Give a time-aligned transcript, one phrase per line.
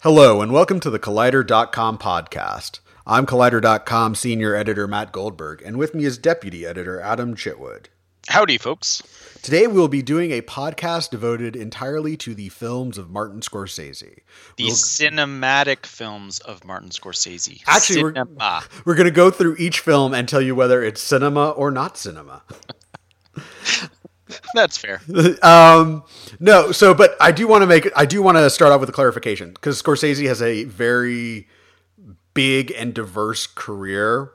[0.00, 2.80] Hello, and welcome to the Collider.com podcast.
[3.06, 7.86] I'm Collider.com senior editor Matt Goldberg, and with me is deputy editor Adam Chitwood.
[8.28, 9.02] Howdy, folks.
[9.42, 14.20] Today we will be doing a podcast devoted entirely to the films of Martin Scorsese.
[14.56, 17.62] The We'll- cinematic films of Martin Scorsese.
[17.66, 18.24] Actually, we're-
[18.84, 21.96] We're going to go through each film and tell you whether it's cinema or not
[21.98, 22.42] cinema.
[24.54, 25.00] That's fair.
[25.42, 26.02] um,
[26.38, 28.88] no, so but I do want to make I do want to start off with
[28.88, 31.48] a clarification because Scorsese has a very
[32.34, 34.32] big and diverse career.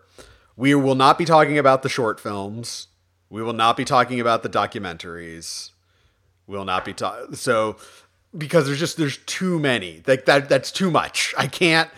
[0.56, 2.88] We will not be talking about the short films.
[3.30, 5.72] We will not be talking about the documentaries.
[6.48, 7.78] We will not be talking so
[8.38, 10.04] because there's just there's too many.
[10.06, 11.34] Like that that's too much.
[11.38, 11.90] I can't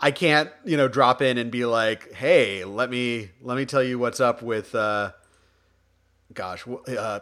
[0.00, 3.82] I can't, you know, drop in and be like, "Hey, let me let me tell
[3.82, 5.12] you what's up with uh
[6.32, 7.20] gosh, uh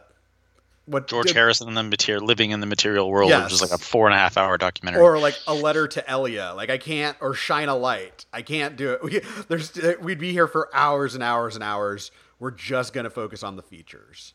[0.86, 3.44] what George did- Harrison and the material, living in the material world, Yes.
[3.44, 5.00] which is like a four and a half hour documentary.
[5.02, 6.52] or like a letter to Elia.
[6.56, 8.26] Like I can't or shine a light.
[8.32, 9.02] I can't do it.
[9.04, 12.10] We, there's we'd be here for hours and hours and hours.
[12.38, 14.34] We're just gonna focus on the features.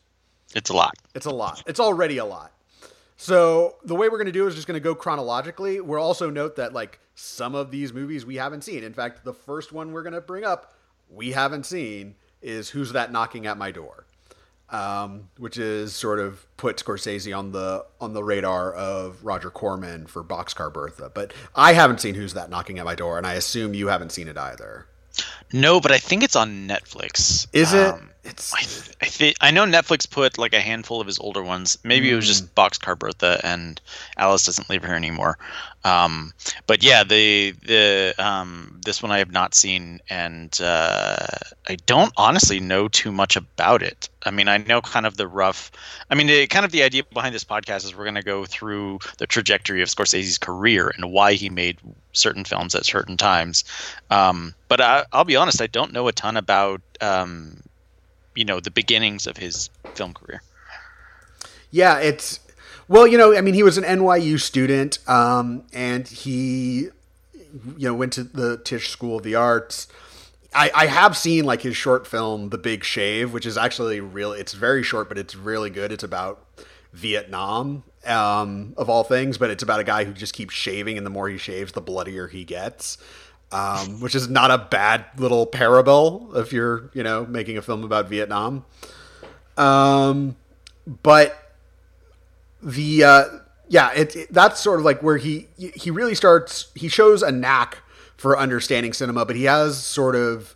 [0.54, 0.94] it's a lot.
[1.14, 1.62] It's a lot.
[1.66, 2.52] It's already a lot.
[3.20, 5.80] So the way we're going to do is just going to go chronologically.
[5.80, 8.84] We'll also note that like some of these movies we haven't seen.
[8.84, 10.74] In fact, the first one we're going to bring up
[11.10, 14.06] we haven't seen is Who's That Knocking at My Door,
[14.70, 20.06] um, which is sort of put Scorsese on the on the radar of Roger Corman
[20.06, 21.10] for Boxcar Bertha.
[21.12, 24.12] But I haven't seen Who's That Knocking at My Door, and I assume you haven't
[24.12, 24.86] seen it either.
[25.52, 27.46] No, but I think it's on Netflix.
[27.52, 27.94] Is it?
[28.28, 31.42] It's I, th- I think I know Netflix put like a handful of his older
[31.42, 31.78] ones.
[31.82, 33.80] Maybe it was just Boxcar Bertha and
[34.18, 35.38] Alice doesn't live here anymore.
[35.84, 36.34] Um,
[36.66, 41.26] but yeah, the the um, this one I have not seen, and uh,
[41.68, 44.08] I don't honestly know too much about it.
[44.26, 45.70] I mean, I know kind of the rough.
[46.10, 48.44] I mean, the, kind of the idea behind this podcast is we're going to go
[48.44, 51.78] through the trajectory of Scorsese's career and why he made
[52.12, 53.64] certain films at certain times.
[54.10, 57.62] Um, but I, I'll be honest, I don't know a ton about um,
[58.38, 60.42] you know the beginnings of his film career.
[61.72, 62.38] Yeah, it's
[62.86, 66.88] well, you know, I mean, he was an NYU student, um, and he,
[67.76, 69.88] you know, went to the Tisch School of the Arts.
[70.54, 74.40] I, I have seen like his short film, The Big Shave, which is actually really,
[74.40, 75.92] it's very short, but it's really good.
[75.92, 76.46] It's about
[76.94, 81.04] Vietnam, um, of all things, but it's about a guy who just keeps shaving, and
[81.04, 82.96] the more he shaves, the bloodier he gets.
[83.50, 87.82] Um, which is not a bad little parable if you're, you know, making a film
[87.82, 88.64] about Vietnam.
[89.56, 90.36] Um,
[91.02, 91.34] but
[92.62, 93.24] the uh,
[93.68, 96.68] yeah, it, it- that's sort of like where he he really starts.
[96.74, 97.78] He shows a knack
[98.16, 100.54] for understanding cinema, but he has sort of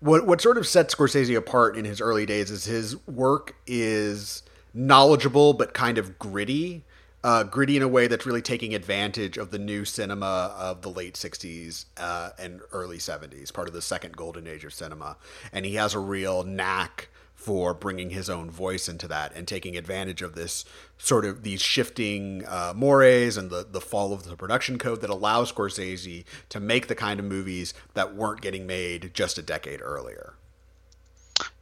[0.00, 4.42] what what sort of sets Scorsese apart in his early days is his work is
[4.74, 6.82] knowledgeable but kind of gritty.
[7.24, 10.90] Uh, gritty in a way that's really taking advantage of the new cinema of the
[10.90, 15.16] late 60s uh, and early 70s, part of the second golden age of cinema.
[15.50, 19.76] And he has a real knack for bringing his own voice into that and taking
[19.76, 20.64] advantage of this
[20.96, 25.10] sort of these shifting uh, mores and the, the fall of the production code that
[25.10, 29.80] allows Scorsese to make the kind of movies that weren't getting made just a decade
[29.82, 30.34] earlier.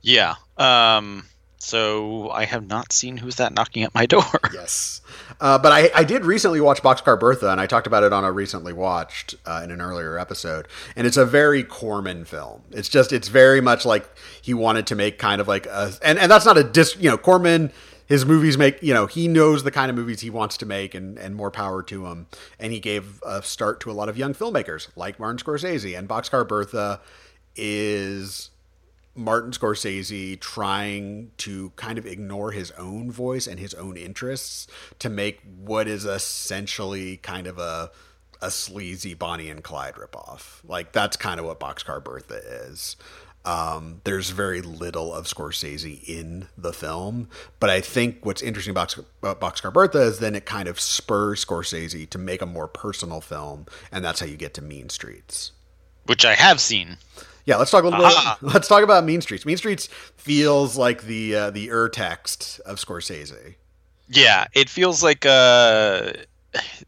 [0.01, 0.35] Yeah.
[0.57, 1.27] Um,
[1.63, 4.25] so I have not seen who's that knocking at my door.
[4.53, 5.01] Yes.
[5.41, 8.25] Uh, but I, I did recently watch Boxcar Bertha, and I talked about it on
[8.25, 10.67] a recently watched uh, in an earlier episode.
[10.97, 12.63] And it's a very Corman film.
[12.73, 14.09] It's just, it's very much like
[14.43, 17.09] he wanted to make kind of like a, and, and that's not a dis, you
[17.09, 17.73] know, Corman,
[18.07, 20.95] his movies make, you know, he knows the kind of movies he wants to make
[20.95, 22.27] and, and more power to him.
[22.59, 25.97] And he gave a start to a lot of young filmmakers like Martin Scorsese.
[25.97, 27.01] And Boxcar Bertha
[27.55, 28.51] is
[29.15, 34.67] Martin Scorsese trying to kind of ignore his own voice and his own interests
[34.99, 37.91] to make what is essentially kind of a
[38.41, 40.61] a sleazy Bonnie and Clyde ripoff.
[40.65, 42.97] Like that's kind of what Boxcar Bertha is.
[43.45, 47.29] Um, there's very little of Scorsese in the film,
[47.59, 52.09] but I think what's interesting about Boxcar Bertha is then it kind of spurs Scorsese
[52.11, 55.53] to make a more personal film, and that's how you get to Mean Streets.
[56.07, 56.99] Which I have seen.
[57.45, 58.39] Yeah, let's talk a little Aha.
[58.41, 58.53] bit.
[58.55, 59.45] Let's talk about Mean Streets.
[59.45, 63.57] Mean Streets feels like the uh, the ur text of Scorsese.
[64.09, 66.13] Yeah, it feels like uh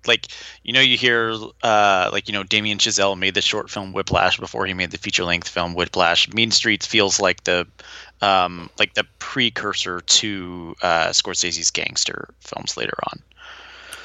[0.06, 0.26] like
[0.62, 4.38] you know you hear uh like you know Damien Chazelle made the short film Whiplash
[4.38, 6.32] before he made the feature length film Whiplash.
[6.32, 7.66] Mean Streets feels like the
[8.20, 13.20] um like the precursor to uh Scorsese's gangster films later on.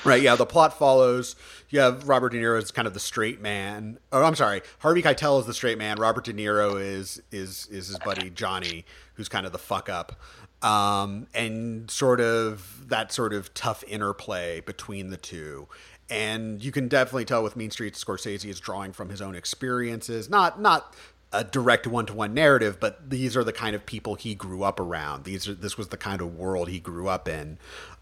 [0.05, 0.21] Right.
[0.21, 0.35] Yeah.
[0.35, 1.35] The plot follows.
[1.69, 3.99] You have Robert De Niro is kind of the straight man.
[4.11, 4.61] Oh, I'm sorry.
[4.79, 5.97] Harvey Keitel is the straight man.
[5.99, 8.85] Robert De Niro is is is his buddy Johnny,
[9.15, 10.19] who's kind of the fuck up.
[10.61, 15.67] Um, and sort of that sort of tough interplay between the two.
[16.09, 20.29] and you can definitely tell with Mean Streets, Scorsese is drawing from his own experiences,
[20.29, 20.95] not not
[21.31, 25.23] a direct one-to-one narrative, but these are the kind of people he grew up around.
[25.25, 27.57] These are this was the kind of world he grew up in.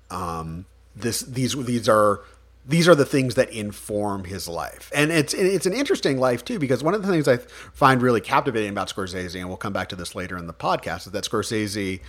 [0.09, 0.65] Um,
[1.01, 2.21] this these these are
[2.67, 6.59] these are the things that inform his life, and it's it's an interesting life too
[6.59, 9.89] because one of the things I find really captivating about Scorsese, and we'll come back
[9.89, 12.01] to this later in the podcast, is that Scorsese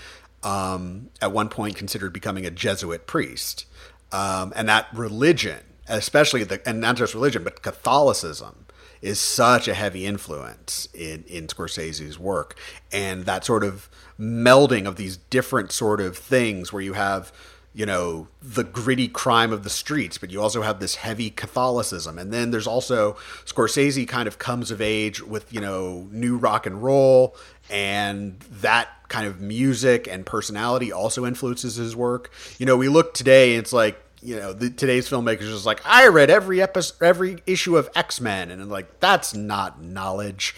[0.42, 3.66] um, at one point considered becoming a Jesuit priest,
[4.10, 8.66] um, and that religion, especially the and not just religion but Catholicism,
[9.00, 12.58] is such a heavy influence in in Scorsese's work,
[12.90, 13.88] and that sort of
[14.18, 17.32] melding of these different sort of things where you have
[17.74, 22.18] you know the gritty crime of the streets but you also have this heavy catholicism.
[22.18, 23.12] And then there's also
[23.44, 27.36] scorsese kind of comes of age with you know new rock and roll
[27.70, 32.30] and that kind of music and personality also influences his work.
[32.58, 35.80] You know we look today and it's like you know the, today's filmmakers is like
[35.84, 40.56] i read every episode every issue of x-men and I'm like that's not knowledge.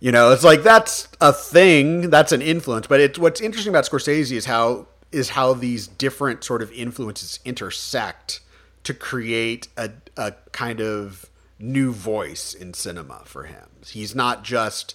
[0.00, 3.84] You know it's like that's a thing that's an influence but it's what's interesting about
[3.84, 8.40] scorsese is how is how these different sort of influences intersect
[8.84, 11.28] to create a, a kind of
[11.58, 13.68] new voice in cinema for him.
[13.86, 14.94] He's not just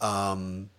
[0.00, 0.70] um,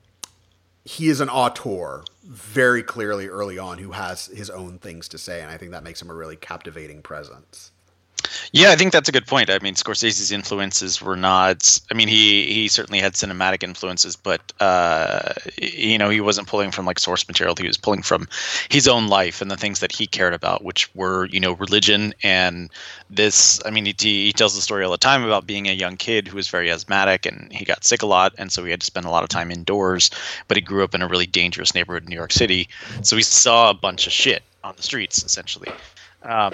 [0.85, 5.41] he is an auteur very clearly early on who has his own things to say,
[5.41, 7.71] and I think that makes him a really captivating presence.
[8.51, 9.49] Yeah, I think that's a good point.
[9.49, 11.79] I mean, Scorsese's influences were not.
[11.91, 16.71] I mean, he he certainly had cinematic influences, but uh, you know, he wasn't pulling
[16.71, 17.55] from like source material.
[17.57, 18.27] He was pulling from
[18.69, 22.13] his own life and the things that he cared about, which were you know religion
[22.23, 22.69] and
[23.09, 23.61] this.
[23.65, 26.27] I mean, he he tells the story all the time about being a young kid
[26.27, 28.85] who was very asthmatic and he got sick a lot, and so he had to
[28.85, 30.09] spend a lot of time indoors.
[30.47, 32.67] But he grew up in a really dangerous neighborhood in New York City,
[33.03, 35.71] so he saw a bunch of shit on the streets essentially.
[36.23, 36.53] Um,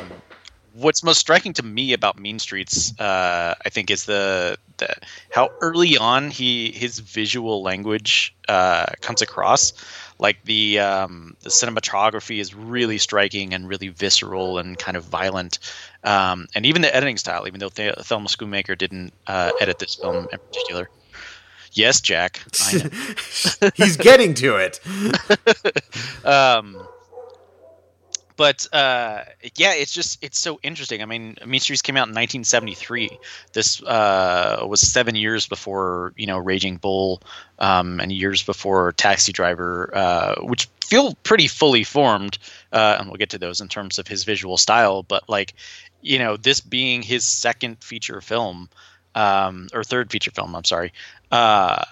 [0.76, 4.94] what's most striking to me about Mean Streets, uh, I think, is the, the
[5.32, 9.74] how early on he his visual language uh, comes across.
[10.20, 15.60] Like the um, the cinematography is really striking and really visceral and kind of violent,
[16.04, 17.48] um, and even the editing style.
[17.48, 20.90] Even though the Thelma Schoonmaker didn't uh, edit this film in particular.
[21.74, 22.42] Yes, Jack.
[23.76, 24.80] He's getting to it.
[26.26, 26.88] um,
[28.38, 29.24] but uh,
[29.56, 31.02] yeah, it's just it's so interesting.
[31.02, 33.18] I mean, Mean Streets came out in 1973.
[33.54, 37.22] This uh, was seven years before you know Raging Bull,
[37.60, 42.38] um, and years before Taxi Driver, uh, which feel pretty fully formed.
[42.72, 45.04] Uh, and we'll get to those in terms of his visual style.
[45.04, 45.54] But like,
[46.02, 48.70] you know, this being his second feature film,
[49.16, 50.92] um, or third feature film, I'm sorry,
[51.32, 51.86] uh,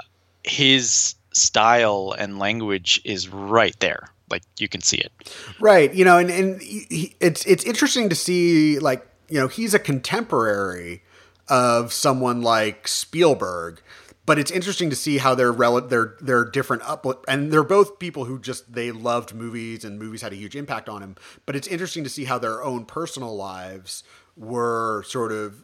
[0.44, 5.12] his style and language is right there like you can see it
[5.59, 9.74] right you know and and he, it's it's interesting to see like you know he's
[9.74, 11.03] a contemporary
[11.50, 13.81] of someone like Spielberg
[14.25, 18.00] but it's interesting to see how they're rel- they're they're different up and they're both
[18.00, 21.15] people who just they loved movies and movies had a huge impact on him
[21.45, 24.03] but it's interesting to see how their own personal lives
[24.36, 25.63] were sort of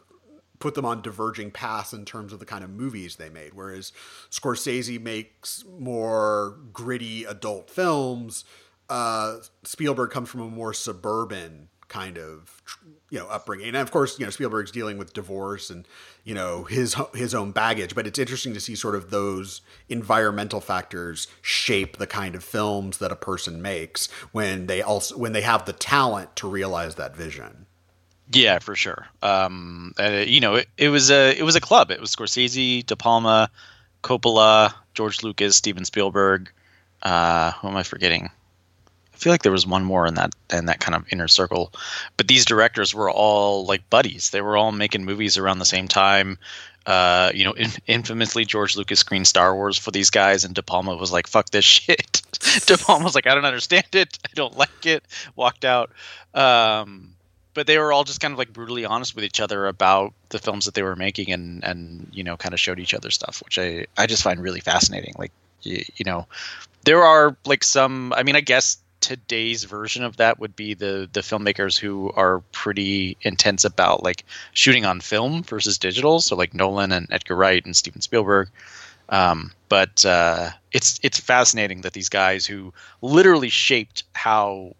[0.60, 3.54] put them on diverging paths in terms of the kind of movies they made.
[3.54, 3.92] Whereas
[4.30, 8.44] Scorsese makes more gritty adult films,
[8.90, 12.62] uh, Spielberg comes from a more suburban kind of
[13.10, 15.88] you know upbringing and of course you know Spielberg's dealing with divorce and
[16.22, 20.60] you know his his own baggage but it's interesting to see sort of those environmental
[20.60, 25.40] factors shape the kind of films that a person makes when they also when they
[25.40, 27.66] have the talent to realize that vision
[28.32, 29.08] yeah, for sure.
[29.22, 31.90] Um, uh, you know, it, it, was a it was a club.
[31.90, 33.50] It was Scorsese, De Palma,
[34.04, 36.48] Coppola, George Lucas, Steven Spielberg.
[37.02, 38.30] Uh, who am I forgetting?
[39.20, 41.72] Feel like there was one more in that in that kind of inner circle.
[42.16, 44.30] But these directors were all like buddies.
[44.30, 46.38] They were all making movies around the same time.
[46.86, 50.62] Uh, you know, in, infamously, George Lucas screened Star Wars for these guys, and De
[50.62, 52.22] Palma was like, "Fuck this shit."
[52.66, 54.18] De Palma was like, "I don't understand it.
[54.24, 55.04] I don't like it."
[55.36, 55.90] Walked out.
[56.34, 57.14] Um,
[57.52, 60.38] but they were all just kind of like brutally honest with each other about the
[60.38, 63.42] films that they were making and and you know kind of showed each other stuff
[63.44, 66.26] which i i just find really fascinating like you, you know
[66.84, 71.08] there are like some i mean i guess today's version of that would be the
[71.12, 76.54] the filmmakers who are pretty intense about like shooting on film versus digital so like
[76.54, 78.48] nolan and edgar wright and steven spielberg
[79.10, 84.76] um, but uh, it's it's fascinating that these guys who literally shaped how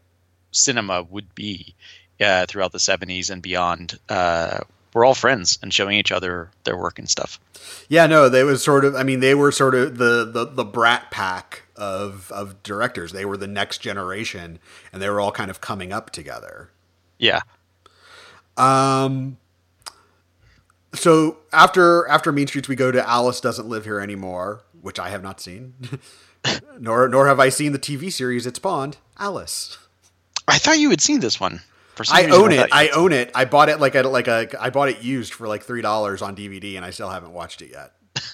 [0.53, 1.75] cinema would be
[2.21, 4.61] uh, throughout the 70s and beyond uh,
[4.95, 7.41] were all friends and showing each other their work and stuff.
[7.89, 8.95] Yeah, no, they was sort of.
[8.95, 13.13] I mean, they were sort of the the, the brat pack of of directors.
[13.13, 14.61] They were the next generation,
[14.93, 16.71] and they were all kind of coming up together.
[17.19, 17.41] Yeah.
[18.57, 19.39] Um.
[20.95, 25.09] so after after Mean Streets, we go to Alice Doesn't Live Here Anymore, which I
[25.09, 25.75] have not seen,
[26.79, 29.79] nor nor have I seen the TV series it spawned, Alice.
[30.47, 31.63] I thought you had seen this one.
[31.95, 32.69] For some I reason, own it.
[32.73, 33.31] I, I own it.
[33.35, 36.23] I bought it like a like a I bought it used for like three dollars
[36.23, 37.93] on DVD, and I still haven't watched it yet.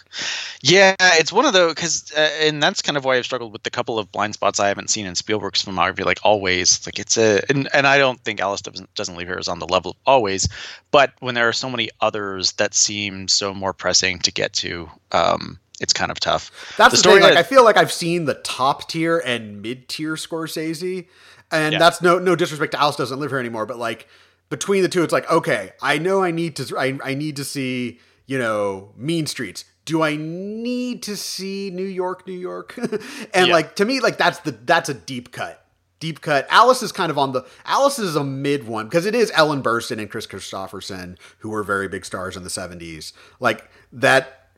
[0.63, 3.63] yeah, it's one of those because, uh, and that's kind of why I've struggled with
[3.63, 6.05] the couple of blind spots I haven't seen in Spielberg's filmography.
[6.05, 9.39] Like always, like it's a, and, and I don't think Alice doesn't doesn't leave here
[9.39, 10.49] is on the level of always,
[10.91, 14.89] but when there are so many others that seem so more pressing to get to,
[15.13, 16.51] um, it's kind of tough.
[16.77, 17.21] That's the, the story.
[17.21, 21.07] Thing, like I feel like I've seen the top tier and mid tier Scorsese,
[21.51, 21.79] and yeah.
[21.79, 24.09] that's no no disrespect to Alice doesn't live here anymore, but like
[24.49, 27.45] between the two, it's like okay, I know I need to I, I need to
[27.45, 32.77] see you know Mean Streets do I need to see New York, New York?
[32.77, 33.53] and yeah.
[33.53, 35.65] like to me, like that's the that's a deep cut.
[35.99, 36.47] Deep cut.
[36.51, 39.63] Alice is kind of on the Alice is a mid one because it is Ellen
[39.63, 43.13] Burstyn and Kris Kristofferson who were very big stars in the 70s.
[43.41, 44.51] Like that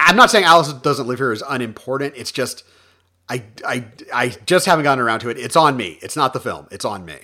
[0.00, 2.14] I'm not saying Alice doesn't live here is unimportant.
[2.16, 2.64] It's just
[3.28, 5.38] I I I just haven't gotten around to it.
[5.38, 5.98] It's on me.
[6.02, 6.66] It's not the film.
[6.72, 7.18] It's on me.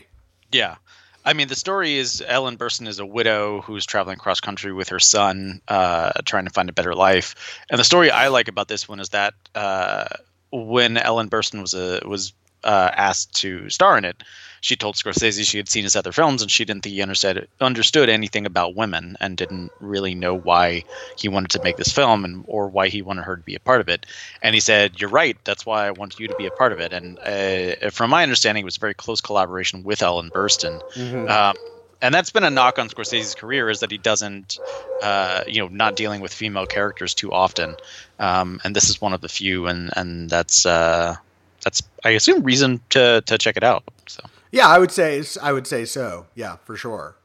[0.52, 0.76] Yeah.
[1.24, 4.88] I mean, the story is Ellen Burstyn is a widow who's traveling cross country with
[4.88, 7.60] her son, uh, trying to find a better life.
[7.70, 10.06] And the story I like about this one is that uh,
[10.50, 12.32] when Ellen Burstyn was a was
[12.64, 14.22] uh, asked to star in it,
[14.60, 17.48] she told Scorsese she had seen his other films and she didn't think he understood
[17.60, 20.84] understood anything about women and didn't really know why
[21.16, 23.60] he wanted to make this film and or why he wanted her to be a
[23.60, 24.06] part of it.
[24.42, 25.36] And he said, "You're right.
[25.44, 28.22] That's why I want you to be a part of it." And uh, from my
[28.22, 30.82] understanding, it was a very close collaboration with Ellen Burstyn.
[30.94, 31.28] Mm-hmm.
[31.28, 31.56] Um,
[32.02, 34.58] and that's been a knock on Scorsese's career is that he doesn't,
[35.02, 37.76] uh, you know, not dealing with female characters too often.
[38.18, 41.16] Um, and this is one of the few, and and that's uh,
[41.62, 43.84] that's I assume reason to to check it out.
[44.06, 46.26] So yeah, I would say I would say so.
[46.34, 47.16] Yeah, for sure.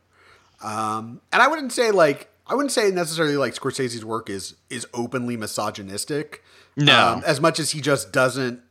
[0.64, 4.88] Um, and I wouldn't say like I wouldn't say necessarily like Scorsese's work is is
[4.94, 6.44] openly misogynistic.
[6.76, 8.62] No, um, as much as he just doesn't.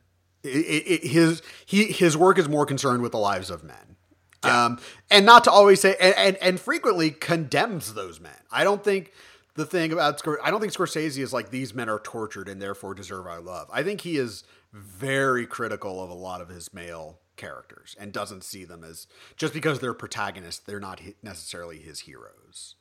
[0.42, 3.96] It, it, his he his work is more concerned with the lives of men,
[4.44, 4.66] yeah.
[4.66, 4.78] um,
[5.10, 8.36] and not to always say and, and and frequently condemns those men.
[8.52, 9.10] I don't think
[9.54, 12.92] the thing about I don't think Scorsese is like these men are tortured and therefore
[12.92, 13.68] deserve our love.
[13.72, 18.44] I think he is very critical of a lot of his male characters and doesn't
[18.44, 22.74] see them as just because they're protagonists, they're not necessarily his heroes.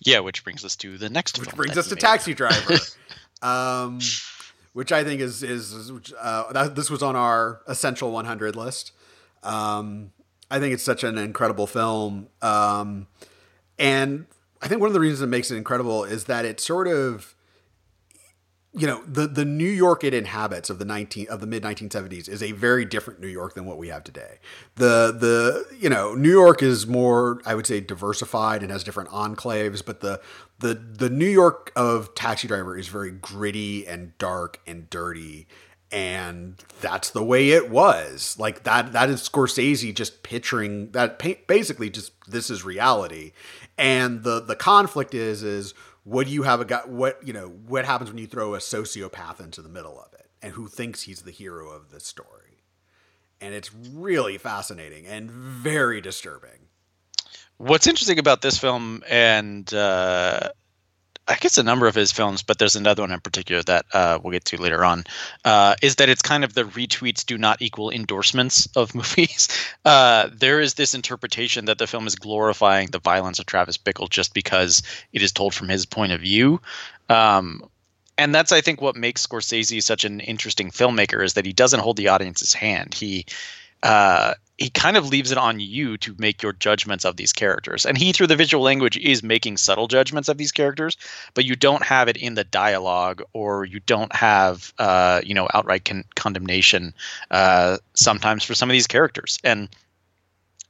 [0.00, 1.38] Yeah, which brings us to the next.
[1.38, 2.00] Which brings us to made.
[2.00, 2.76] Taxi Driver,
[3.42, 4.00] um,
[4.72, 8.92] which I think is is uh, that, this was on our essential 100 list.
[9.42, 10.12] Um,
[10.50, 13.06] I think it's such an incredible film, um,
[13.78, 14.26] and
[14.60, 17.34] I think one of the reasons it makes it incredible is that it sort of
[18.76, 22.28] you know the the New York it inhabits of the 19 of the mid 1970s
[22.28, 24.38] is a very different New York than what we have today.
[24.74, 29.10] The the you know New York is more I would say diversified and has different
[29.10, 30.20] enclaves, but the
[30.58, 35.46] the the New York of Taxi Driver is very gritty and dark and dirty
[35.94, 38.36] and that's the way it was.
[38.36, 43.32] Like that that is Scorsese just picturing that basically just this is reality.
[43.78, 47.48] And the the conflict is is what do you have a guy what you know
[47.48, 50.30] what happens when you throw a sociopath into the middle of it?
[50.42, 52.62] And who thinks he's the hero of the story?
[53.40, 56.68] And it's really fascinating and very disturbing.
[57.56, 60.50] What's interesting about this film and uh,
[61.26, 64.18] I guess a number of his films, but there's another one in particular that uh,
[64.22, 65.04] we'll get to later on,
[65.44, 69.48] uh, is that it's kind of the retweets do not equal endorsements of movies.
[69.84, 74.10] Uh, there is this interpretation that the film is glorifying the violence of Travis Bickle
[74.10, 76.60] just because it is told from his point of view.
[77.08, 77.62] Um,
[78.18, 81.80] and that's, I think, what makes Scorsese such an interesting filmmaker is that he doesn't
[81.80, 82.94] hold the audience's hand.
[82.94, 83.26] He
[83.82, 87.84] uh, he kind of leaves it on you to make your judgments of these characters.
[87.84, 90.96] And he, through the visual language, is making subtle judgments of these characters,
[91.34, 95.48] but you don't have it in the dialogue, or you don't have, uh, you know,
[95.54, 96.94] outright con- condemnation
[97.30, 99.38] uh, sometimes for some of these characters.
[99.42, 99.68] And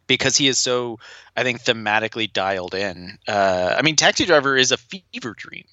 [0.06, 0.98] because he is so,
[1.36, 3.18] I think, thematically dialed in.
[3.26, 5.64] Uh, I mean, Taxi Driver is a fever dream.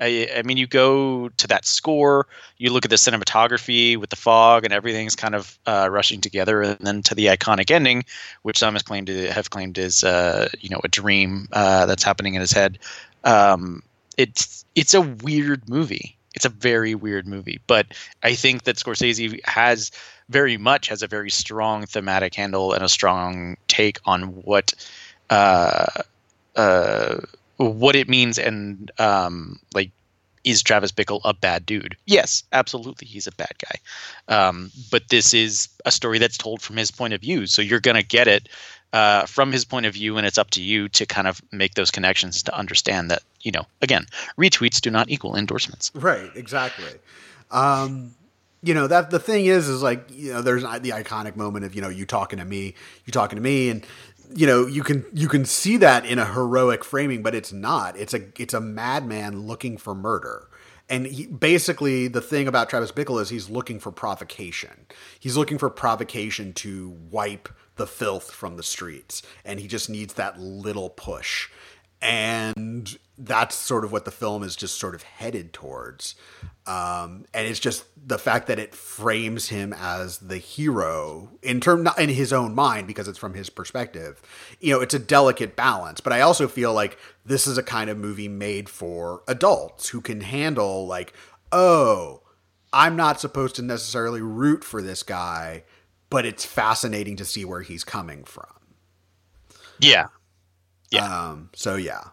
[0.00, 4.16] I, I, mean, you go to that score, you look at the cinematography with the
[4.16, 8.04] fog and everything's kind of uh, rushing together, and then to the iconic ending,
[8.42, 12.02] which some has claimed to have claimed is, uh, you know, a dream uh, that's
[12.02, 12.78] happening in his head.
[13.24, 13.82] Um,
[14.16, 16.16] it's it's a weird movie.
[16.34, 17.86] It's a very weird movie, but
[18.22, 19.90] I think that Scorsese has
[20.30, 24.72] very much has a very strong thematic handle and a strong take on what
[25.28, 25.86] uh,
[26.56, 27.20] uh,
[27.56, 29.90] what it means and um, like
[30.42, 31.96] is Travis Bickle a bad dude?
[32.06, 34.34] Yes, absolutely, he's a bad guy.
[34.34, 37.80] Um, but this is a story that's told from his point of view, so you're
[37.80, 38.48] gonna get it
[38.92, 41.74] uh, from his point of view, and it's up to you to kind of make
[41.74, 44.06] those connections to understand that you know, again,
[44.38, 45.90] retweets do not equal endorsements.
[45.94, 46.30] Right.
[46.34, 46.92] Exactly.
[47.50, 48.14] Um,
[48.62, 51.74] you know that the thing is, is like you know, there's the iconic moment of
[51.74, 52.74] you know you talking to me,
[53.04, 53.86] you talking to me, and
[54.34, 57.96] you know you can you can see that in a heroic framing, but it's not.
[57.96, 60.46] It's a it's a madman looking for murder.
[60.90, 64.86] And he, basically, the thing about Travis Bickle is he's looking for provocation.
[65.20, 70.14] He's looking for provocation to wipe the filth from the streets, and he just needs
[70.14, 71.48] that little push.
[72.02, 76.14] And that's sort of what the film is just sort of headed towards.
[76.66, 81.82] Um, and it's just the fact that it frames him as the hero in term
[81.82, 84.22] not in his own mind because it's from his perspective.
[84.58, 87.90] You know, it's a delicate balance, but I also feel like this is a kind
[87.90, 91.12] of movie made for adults who can handle like,
[91.52, 92.22] oh,
[92.72, 95.64] I'm not supposed to necessarily root for this guy,
[96.08, 98.46] but it's fascinating to see where he's coming from.
[99.78, 100.06] Yeah.
[100.90, 101.04] Yeah.
[101.04, 102.04] Um, so yeah.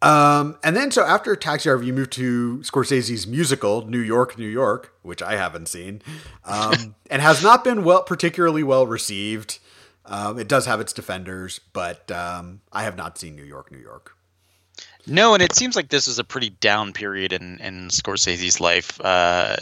[0.00, 4.46] Um, and then so after Taxi Driver, you moved to Scorsese's musical New York, New
[4.48, 6.02] York, which I haven't seen,
[6.44, 9.58] um, and has not been well particularly well received.
[10.06, 13.78] Um, it does have its defenders, but um, I have not seen New York, New
[13.78, 14.14] York.
[15.06, 19.00] No, and it seems like this is a pretty down period in, in Scorsese's life.
[19.00, 19.56] Uh,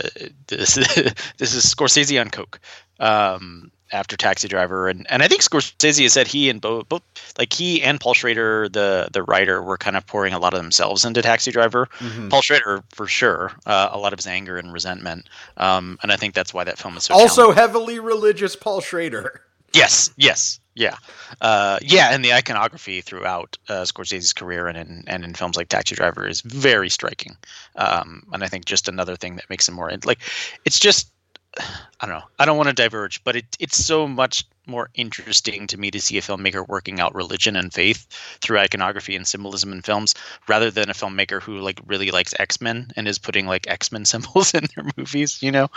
[0.49, 0.75] this,
[1.39, 2.61] this is Scorsese on coke.
[2.99, 7.03] Um, after Taxi Driver, and and I think Scorsese has said he and both, both
[7.39, 10.61] like he and Paul Schrader, the the writer, were kind of pouring a lot of
[10.61, 11.87] themselves into Taxi Driver.
[11.99, 12.29] Mm-hmm.
[12.29, 16.17] Paul Schrader, for sure, uh, a lot of his anger and resentment, um, and I
[16.17, 18.57] think that's why that film is so also heavily religious.
[18.57, 19.43] Paul Schrader.
[19.73, 20.97] Yes, yes, yeah,
[21.41, 25.69] uh, yeah, and the iconography throughout uh, Scorsese's career and in and in films like
[25.69, 27.37] Taxi Driver is very striking,
[27.77, 30.21] um, and I think just another thing that makes him more like
[30.65, 31.11] it's just
[32.01, 32.25] I don't know.
[32.39, 36.01] I don't want to diverge, but it, it's so much more interesting to me to
[36.01, 38.07] see a filmmaker working out religion and faith
[38.41, 40.15] through iconography and symbolism in films,
[40.49, 43.91] rather than a filmmaker who like really likes X Men and is putting like X
[43.91, 45.43] Men symbols in their movies.
[45.43, 45.69] You know.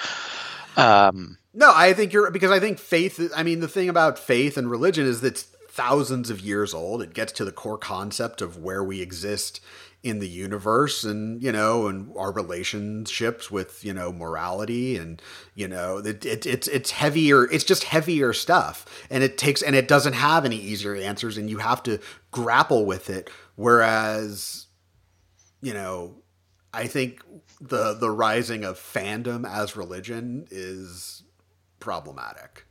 [0.75, 3.31] Um, no, I think you're because I think faith.
[3.35, 7.01] I mean, the thing about faith and religion is that it's thousands of years old.
[7.01, 9.61] It gets to the core concept of where we exist
[10.01, 15.21] in the universe and you know and our relationships with you know morality and
[15.55, 18.85] you know it, it, it's it's heavier it's just heavier stuff.
[19.09, 21.99] And it takes and it doesn't have any easier answers and you have to
[22.31, 23.29] grapple with it.
[23.55, 24.67] Whereas
[25.61, 26.15] you know
[26.73, 27.21] i think
[27.59, 31.23] the the rising of fandom as religion is
[31.79, 32.65] problematic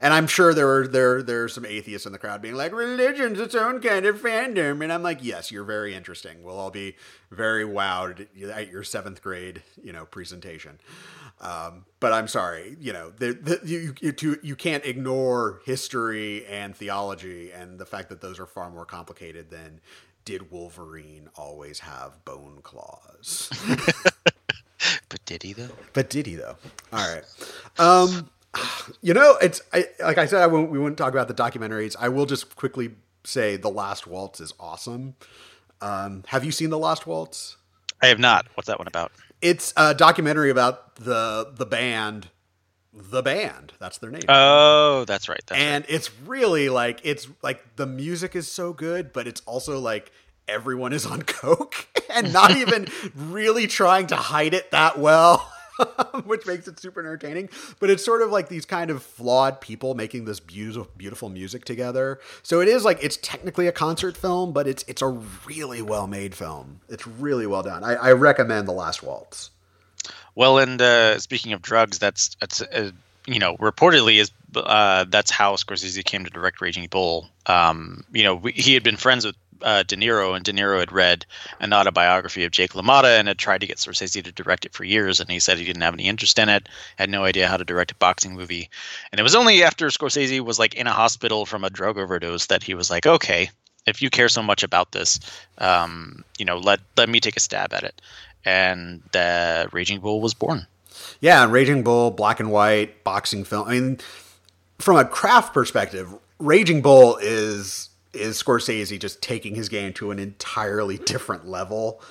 [0.00, 2.72] and I'm sure there are there there are some atheists in the crowd being like,
[2.72, 4.82] religion's its own kind of fandom.
[4.82, 6.42] And I'm like, yes, you're very interesting.
[6.42, 6.96] We'll all be
[7.30, 10.80] very wowed at your seventh grade, you know, presentation.
[11.40, 16.74] Um, but I'm sorry, you know, the, the, you you, you can't ignore history and
[16.74, 19.80] theology and the fact that those are far more complicated than
[20.24, 23.50] did Wolverine always have bone claws?
[25.08, 25.70] but did he though?
[25.92, 26.56] But did he though?
[26.92, 27.24] All right.
[27.78, 28.30] Um,
[29.00, 31.96] you know, it's I, like I said, I won't, we wouldn't talk about the documentaries.
[31.98, 32.92] I will just quickly
[33.24, 35.14] say The Last Waltz is awesome.
[35.80, 37.56] Um, have you seen The Last Waltz?
[38.02, 38.46] I have not.
[38.54, 39.12] What's that one about?
[39.40, 42.28] It's a documentary about the the band,
[42.92, 43.72] the band.
[43.78, 44.22] That's their name.
[44.28, 45.40] Oh, that's right.
[45.46, 45.94] That's and right.
[45.94, 50.12] it's really like it's like the music is so good, but it's also like
[50.48, 55.50] everyone is on coke and not even really trying to hide it that well.
[56.26, 57.48] which makes it super entertaining.
[57.78, 61.64] But it's sort of like these kind of flawed people making this beautiful, beautiful music
[61.64, 62.20] together.
[62.42, 66.06] So it is like it's technically a concert film, but it's it's a really well
[66.06, 66.80] made film.
[66.88, 67.84] It's really well done.
[67.84, 69.50] I, I recommend The Last Waltz.
[70.34, 72.92] Well, and uh, speaking of drugs, that's that's uh,
[73.26, 77.28] you know reportedly is uh, that's how Scorsese came to direct Raging Bull.
[77.46, 80.78] Um, you know, we, he had been friends with uh, De Niro, and De Niro
[80.78, 81.26] had read
[81.60, 84.84] an autobiography of Jake LaMotta and had tried to get Scorsese to direct it for
[84.84, 87.56] years, and he said he didn't have any interest in it, had no idea how
[87.56, 88.68] to direct a boxing movie,
[89.12, 92.46] and it was only after Scorsese was like in a hospital from a drug overdose
[92.46, 93.50] that he was like, okay,
[93.86, 95.20] if you care so much about this,
[95.58, 98.00] um, you know, let let me take a stab at it,
[98.44, 100.66] and uh, Raging Bull was born.
[101.20, 103.68] Yeah, and Raging Bull, black and white boxing film.
[103.68, 103.98] I mean,
[104.78, 110.18] from a craft perspective, Raging Bull is is Scorsese just taking his game to an
[110.18, 112.02] entirely different level.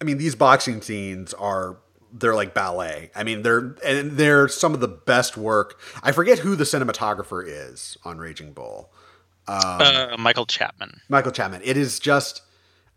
[0.00, 1.78] I mean, these boxing scenes are
[2.12, 3.10] they're like ballet.
[3.14, 5.80] I mean, they're and they're some of the best work.
[6.02, 8.90] I forget who the cinematographer is on Raging Bull.
[9.48, 11.00] Um, uh, Michael Chapman.
[11.08, 11.62] Michael Chapman.
[11.64, 12.42] It is just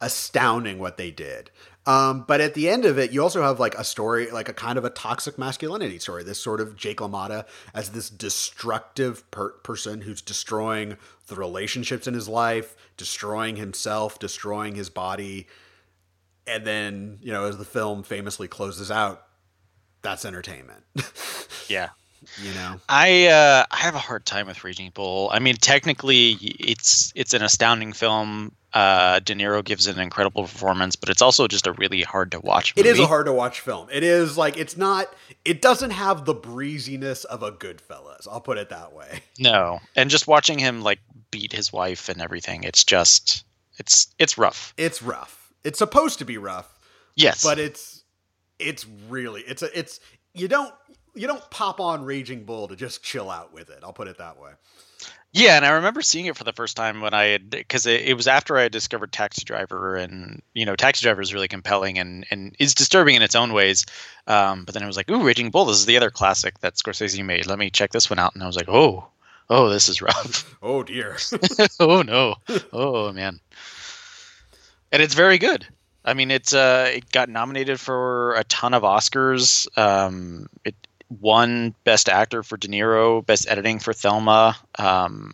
[0.02, 1.52] astounding what they did.
[1.86, 4.54] Um, but at the end of it, you also have like a story, like a
[4.54, 6.24] kind of a toxic masculinity story.
[6.24, 12.14] This sort of Jake LaMotta as this destructive per- person who's destroying the relationships in
[12.14, 15.48] his life, destroying himself, destroying his body.
[16.46, 19.24] And then, you know, as the film famously closes out,
[20.02, 20.84] that's entertainment.
[21.70, 21.90] yeah.
[22.44, 25.30] You know, I uh, I have a hard time with Raging Bull.
[25.32, 28.52] I mean, technically, it's it's an astounding film.
[28.72, 32.40] Uh, De Niro gives an incredible performance, but it's also just a really hard to
[32.40, 32.76] watch.
[32.76, 32.88] Movie.
[32.88, 33.88] It is a hard to watch film.
[33.92, 35.12] It is like it's not.
[35.44, 38.28] It doesn't have the breeziness of a Goodfellas.
[38.30, 39.22] I'll put it that way.
[39.40, 41.00] No, and just watching him like
[41.32, 43.46] beat his wife and everything, it's just
[43.78, 44.74] it's it's rough.
[44.78, 45.54] It's rough.
[45.64, 46.68] It's supposed to be rough.
[47.16, 48.04] Yes, but it's
[48.60, 50.00] it's really it's a it's
[50.34, 50.74] you don't
[51.16, 53.80] you don't pop on Raging Bull to just chill out with it.
[53.84, 54.52] I'll put it that way.
[55.32, 58.02] Yeah, and I remember seeing it for the first time when I had because it,
[58.02, 61.48] it, was after I had discovered Taxi Driver, and you know, Taxi Driver is really
[61.48, 63.86] compelling and and is disturbing in its own ways.
[64.26, 65.66] Um, but then I was like, "Ooh, Raging Bull!
[65.66, 67.46] This is the other classic that Scorsese made.
[67.46, 69.08] Let me check this one out." And I was like, "Oh,
[69.52, 70.58] oh, this is rough.
[70.64, 71.18] oh dear.
[71.80, 72.36] oh no.
[72.74, 73.40] Oh man."
[74.92, 75.68] And it's very good.
[76.04, 79.68] I mean, it's uh, it got nominated for a ton of Oscars.
[79.78, 80.76] Um, it
[81.10, 84.58] won Best Actor for De Niro, Best Editing for Thelma.
[84.78, 85.34] Um,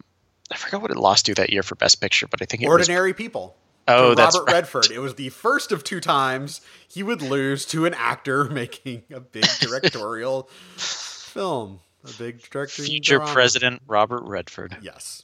[0.52, 2.68] I forgot what it lost to that year for Best Picture, but I think it
[2.68, 3.18] Ordinary was...
[3.18, 3.56] People.
[3.88, 4.56] Oh, that's Robert right.
[4.56, 4.92] Redford.
[4.92, 9.20] It was the first of two times he would lose to an actor making a
[9.20, 11.82] big directorial film.
[12.04, 12.84] A big director.
[12.84, 13.34] Future drama.
[13.34, 14.78] President Robert Redford.
[14.82, 15.24] Yes.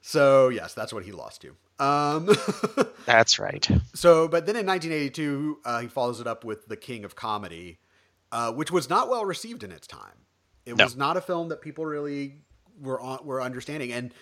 [0.00, 1.56] So yes, that's what he lost to.
[1.84, 2.30] Um,
[3.06, 3.68] that's right.
[3.94, 7.78] So, but then in 1982, uh, he follows it up with The King of Comedy,
[8.34, 10.26] uh, which was not well received in its time.
[10.66, 10.84] It no.
[10.84, 12.34] was not a film that people really
[12.80, 14.12] were on, were understanding, and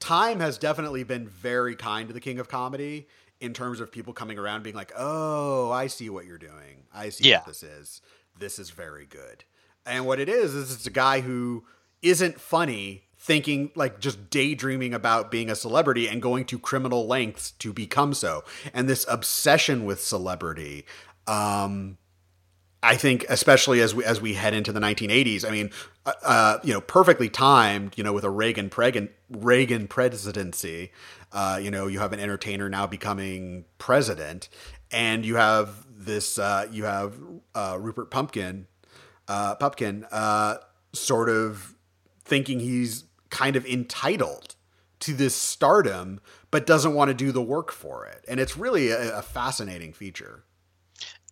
[0.00, 3.06] time has definitely been very kind to the King of Comedy
[3.40, 6.82] in terms of people coming around being like, "Oh, I see what you're doing.
[6.92, 7.38] I see yeah.
[7.38, 8.02] what this is.
[8.36, 9.44] This is very good."
[9.86, 11.64] And what it is is it's a guy who
[12.02, 17.52] isn't funny, thinking like just daydreaming about being a celebrity and going to criminal lengths
[17.52, 18.42] to become so.
[18.74, 20.86] And this obsession with celebrity
[21.28, 21.98] um,
[22.82, 25.70] I think, especially as we as we head into the 1980s, I mean,
[26.06, 27.98] uh, uh, you know, perfectly timed.
[27.98, 28.70] You know, with a Reagan
[29.28, 30.90] Reagan presidency,
[31.32, 34.48] uh, you know, you have an entertainer now becoming president,
[34.90, 37.16] and you have this, uh, you have
[37.54, 38.66] uh, Rupert Pumpkin,
[39.28, 40.06] uh, Pupkin,
[40.94, 41.74] sort of
[42.24, 44.56] thinking he's kind of entitled
[45.00, 48.88] to this stardom, but doesn't want to do the work for it, and it's really
[48.88, 50.44] a, a fascinating feature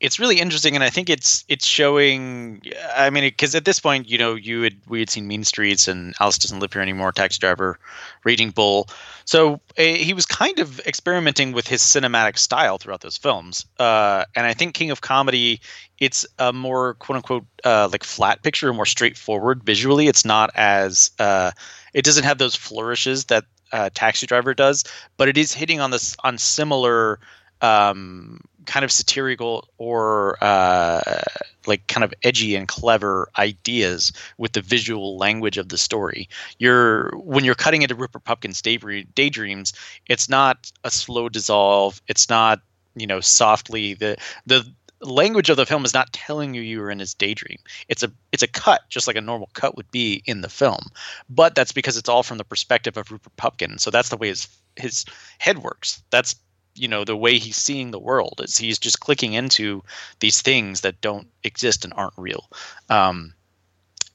[0.00, 2.62] it's really interesting and i think it's it's showing
[2.94, 5.88] i mean because at this point you know you had we had seen mean streets
[5.88, 7.78] and alice doesn't live here anymore taxi driver
[8.24, 8.88] raging bull.
[9.24, 13.66] So uh, he was kind of experimenting with his cinematic style throughout those films.
[13.78, 15.60] Uh, and i think king of comedy
[15.98, 20.06] it's a more quote unquote uh, like flat picture more straightforward visually.
[20.06, 21.50] It's not as uh,
[21.92, 24.84] it doesn't have those flourishes that uh, taxi driver does
[25.16, 27.18] but it is hitting on this on similar
[27.60, 31.22] um, kind of satirical or uh,
[31.66, 36.28] like kind of edgy and clever ideas with the visual language of the story.
[36.58, 39.72] You're when you're cutting into Rupert Pupkin's daydreams,
[40.06, 42.00] it's not a slow dissolve.
[42.06, 42.60] It's not
[42.94, 44.64] you know softly the the
[45.00, 47.58] language of the film is not telling you you are in his daydream.
[47.88, 50.90] It's a it's a cut, just like a normal cut would be in the film.
[51.30, 53.78] But that's because it's all from the perspective of Rupert Pupkin.
[53.78, 55.06] So that's the way his his
[55.38, 56.02] head works.
[56.10, 56.36] That's
[56.74, 59.82] you know the way he's seeing the world is he's just clicking into
[60.20, 62.48] these things that don't exist and aren't real.
[62.88, 63.34] Um,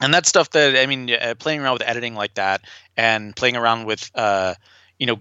[0.01, 2.61] and that's stuff that i mean uh, playing around with editing like that
[2.97, 4.53] and playing around with uh,
[4.99, 5.19] you know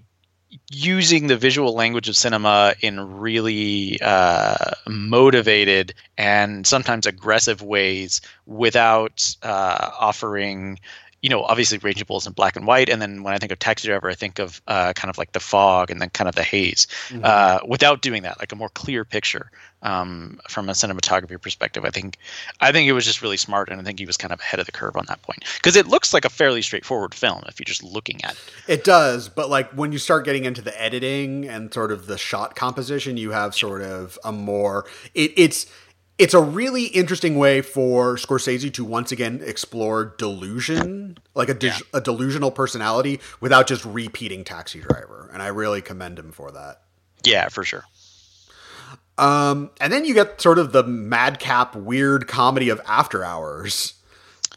[0.71, 9.35] using the visual language of cinema in really uh, motivated and sometimes aggressive ways without
[9.41, 10.79] uh, offering
[11.23, 13.53] you know, obviously Raging Bull is in black and white, and then when I think
[13.53, 16.27] of Taxi Driver, I think of uh, kind of like the fog and then kind
[16.27, 16.85] of the haze.
[17.07, 17.21] Mm-hmm.
[17.23, 19.49] Uh, without doing that, like a more clear picture
[19.83, 22.17] um, from a cinematography perspective, I think
[22.59, 24.59] I think it was just really smart, and I think he was kind of ahead
[24.59, 27.57] of the curve on that point because it looks like a fairly straightforward film if
[27.57, 28.39] you're just looking at it.
[28.67, 32.17] It does, but like when you start getting into the editing and sort of the
[32.17, 35.67] shot composition, you have sort of a more it, it's
[36.23, 41.67] it's a really interesting way for Scorsese to once again explore delusion, like a, de-
[41.67, 41.79] yeah.
[41.93, 46.83] a delusional personality, without just repeating Taxi Driver, and I really commend him for that.
[47.25, 47.83] Yeah, for sure.
[49.17, 53.93] Um, and then you get sort of the madcap, weird comedy of After Hours,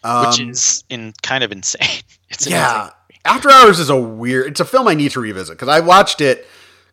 [0.04, 1.82] um, which is in kind of insane.
[2.28, 4.48] It's yeah, insane After Hours is a weird.
[4.48, 6.46] It's a film I need to revisit because I watched it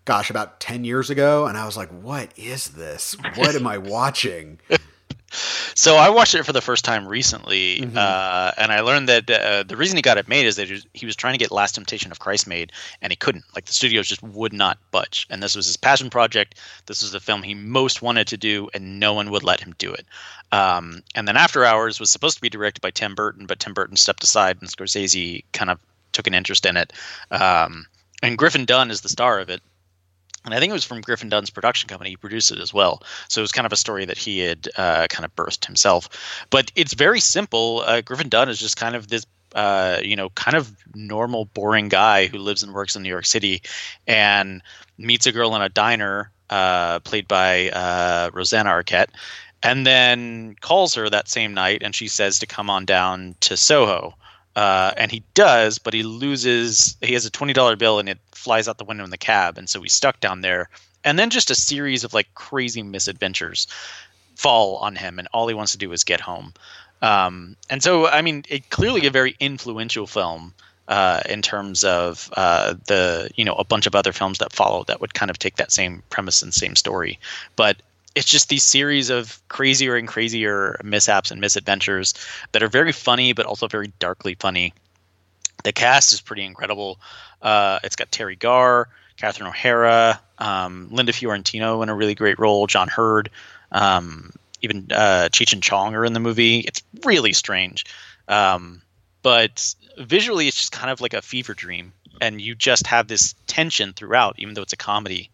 [0.05, 1.45] gosh, about 10 years ago.
[1.47, 3.15] And I was like, what is this?
[3.35, 4.59] What am I watching?
[5.75, 7.97] So I watched it for the first time recently, mm-hmm.
[7.97, 11.05] uh, and I learned that uh, the reason he got it made is that he
[11.07, 13.43] was trying to get Last Temptation of Christ made, and he couldn't.
[13.55, 16.59] Like the studios just would not budge, and this was his passion project.
[16.85, 19.73] This was the film he most wanted to do, and no one would let him
[19.79, 20.05] do it.
[20.51, 23.73] Um, and then After Hours was supposed to be directed by Tim Burton, but Tim
[23.73, 25.79] Burton stepped aside, and Scorsese kind of
[26.11, 26.93] took an interest in it.
[27.31, 27.87] Um,
[28.21, 29.61] and Griffin Dunne is the star of it
[30.45, 32.11] and I think it was from Griffin Dunne's production company.
[32.11, 34.67] He produced it as well, so it was kind of a story that he had
[34.75, 36.45] uh, kind of burst himself.
[36.49, 37.83] But it's very simple.
[37.85, 39.25] Uh, Griffin Dunne is just kind of this,
[39.55, 43.25] uh, you know, kind of normal, boring guy who lives and works in New York
[43.25, 43.61] City,
[44.07, 44.61] and
[44.97, 49.09] meets a girl in a diner, uh, played by uh, Rosanna Arquette,
[49.63, 53.55] and then calls her that same night, and she says to come on down to
[53.55, 54.15] Soho.
[54.55, 56.95] Uh, and he does, but he loses.
[57.01, 59.57] He has a twenty dollar bill, and it flies out the window in the cab,
[59.57, 60.69] and so he's stuck down there.
[61.03, 63.67] And then just a series of like crazy misadventures
[64.35, 66.53] fall on him, and all he wants to do is get home.
[67.01, 70.53] Um, and so, I mean, it clearly a very influential film
[70.87, 74.83] uh, in terms of uh, the you know a bunch of other films that follow
[74.85, 77.19] that would kind of take that same premise and same story.
[77.55, 77.77] But
[78.15, 82.13] it's just these series of crazier and crazier mishaps and misadventures
[82.51, 84.73] that are very funny, but also very darkly funny.
[85.63, 86.99] The cast is pretty incredible.
[87.41, 92.67] Uh, it's got Teri Garr, Catherine O'Hara, um, Linda Fiorentino in a really great role,
[92.67, 93.29] John Heard,
[93.71, 96.59] um, even uh, Cheech and Chong are in the movie.
[96.59, 97.85] It's really strange,
[98.27, 98.81] um,
[99.21, 103.35] but visually, it's just kind of like a fever dream, and you just have this
[103.47, 105.29] tension throughout, even though it's a comedy.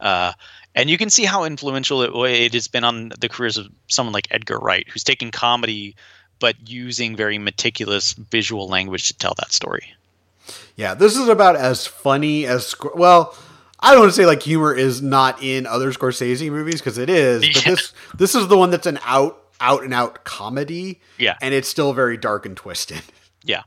[0.00, 0.32] Uh,
[0.74, 4.12] and you can see how influential it, it has been on the careers of someone
[4.12, 5.96] like Edgar Wright, who's taking comedy
[6.40, 9.94] but using very meticulous visual language to tell that story.
[10.76, 13.36] Yeah, this is about as funny as well.
[13.80, 17.08] I don't want to say like humor is not in other Scorsese movies because it
[17.08, 17.70] is, but yeah.
[17.70, 21.00] this this is the one that's an out out and out comedy.
[21.18, 23.02] Yeah, and it's still very dark and twisted.
[23.46, 23.64] Yeah,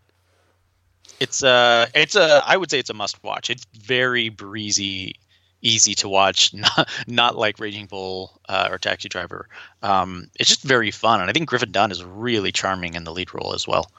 [1.19, 3.51] it's uh it's a I would say it's a must watch.
[3.51, 5.17] It's very breezy
[5.61, 9.47] easy to watch, not not like Raging Bull uh, or Taxi Driver.
[9.83, 13.13] Um, it's just very fun, and I think Griffin Dunne is really charming in the
[13.13, 13.91] lead role as well.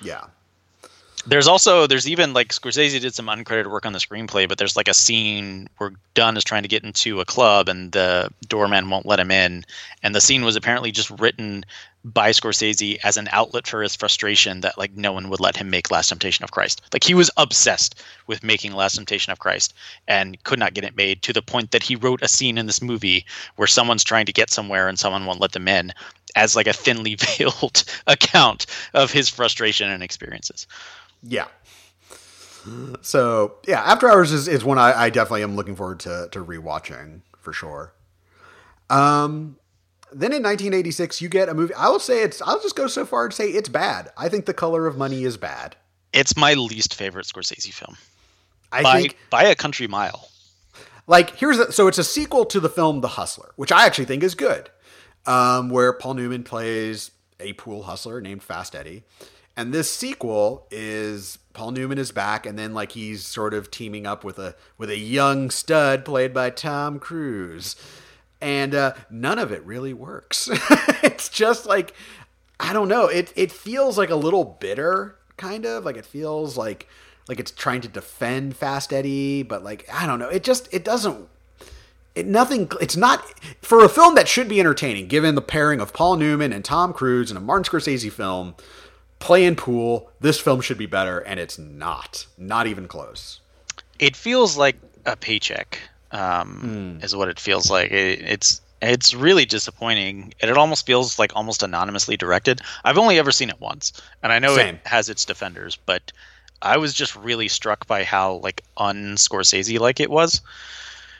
[0.00, 0.24] Yeah.
[1.24, 4.76] There's also there's even like Scorsese did some uncredited work on the screenplay, but there's
[4.76, 8.90] like a scene where Dunne is trying to get into a club and the doorman
[8.90, 9.64] won't let him in,
[10.02, 11.64] and the scene was apparently just written
[12.04, 15.70] by Scorsese as an outlet for his frustration that like no one would let him
[15.70, 16.82] make Last Temptation of Christ.
[16.92, 19.72] Like he was obsessed with making Last Temptation of Christ
[20.08, 22.66] and could not get it made to the point that he wrote a scene in
[22.66, 25.92] this movie where someone's trying to get somewhere and someone won't let them in
[26.34, 30.66] as like a thinly veiled account of his frustration and experiences.
[31.22, 31.46] Yeah.
[33.00, 36.44] So yeah, After Hours is, is one I, I definitely am looking forward to to
[36.44, 37.92] rewatching for sure.
[38.88, 39.56] Um
[40.14, 41.74] then in 1986, you get a movie.
[41.74, 42.42] I will say it's.
[42.42, 44.10] I'll just go so far to say it's bad.
[44.16, 45.76] I think The Color of Money is bad.
[46.12, 47.96] It's my least favorite Scorsese film.
[48.70, 50.28] I by, think by a country mile.
[51.06, 54.04] Like here's a, so it's a sequel to the film The Hustler, which I actually
[54.04, 54.70] think is good,
[55.26, 59.02] um, where Paul Newman plays a pool hustler named Fast Eddie,
[59.56, 64.06] and this sequel is Paul Newman is back, and then like he's sort of teaming
[64.06, 67.76] up with a with a young stud played by Tom Cruise
[68.42, 70.50] and uh, none of it really works.
[71.02, 71.94] it's just like
[72.60, 73.06] I don't know.
[73.06, 76.88] It it feels like a little bitter, kind of like it feels like
[77.28, 80.28] like it's trying to defend Fast Eddie, but like I don't know.
[80.28, 81.28] It just it doesn't.
[82.14, 82.70] It nothing.
[82.80, 83.24] It's not
[83.62, 86.92] for a film that should be entertaining, given the pairing of Paul Newman and Tom
[86.92, 88.54] Cruise in a Martin Scorsese film.
[89.18, 92.26] Playing pool, this film should be better, and it's not.
[92.36, 93.40] Not even close.
[94.00, 94.74] It feels like
[95.06, 95.78] a paycheck
[96.10, 97.04] um, mm.
[97.04, 97.92] is what it feels like.
[97.92, 102.60] It, it's it's really disappointing, and it almost feels like almost anonymously directed.
[102.84, 104.74] I've only ever seen it once, and I know Same.
[104.74, 106.12] it has its defenders, but
[106.60, 110.40] I was just really struck by how like un Scorsese like it was.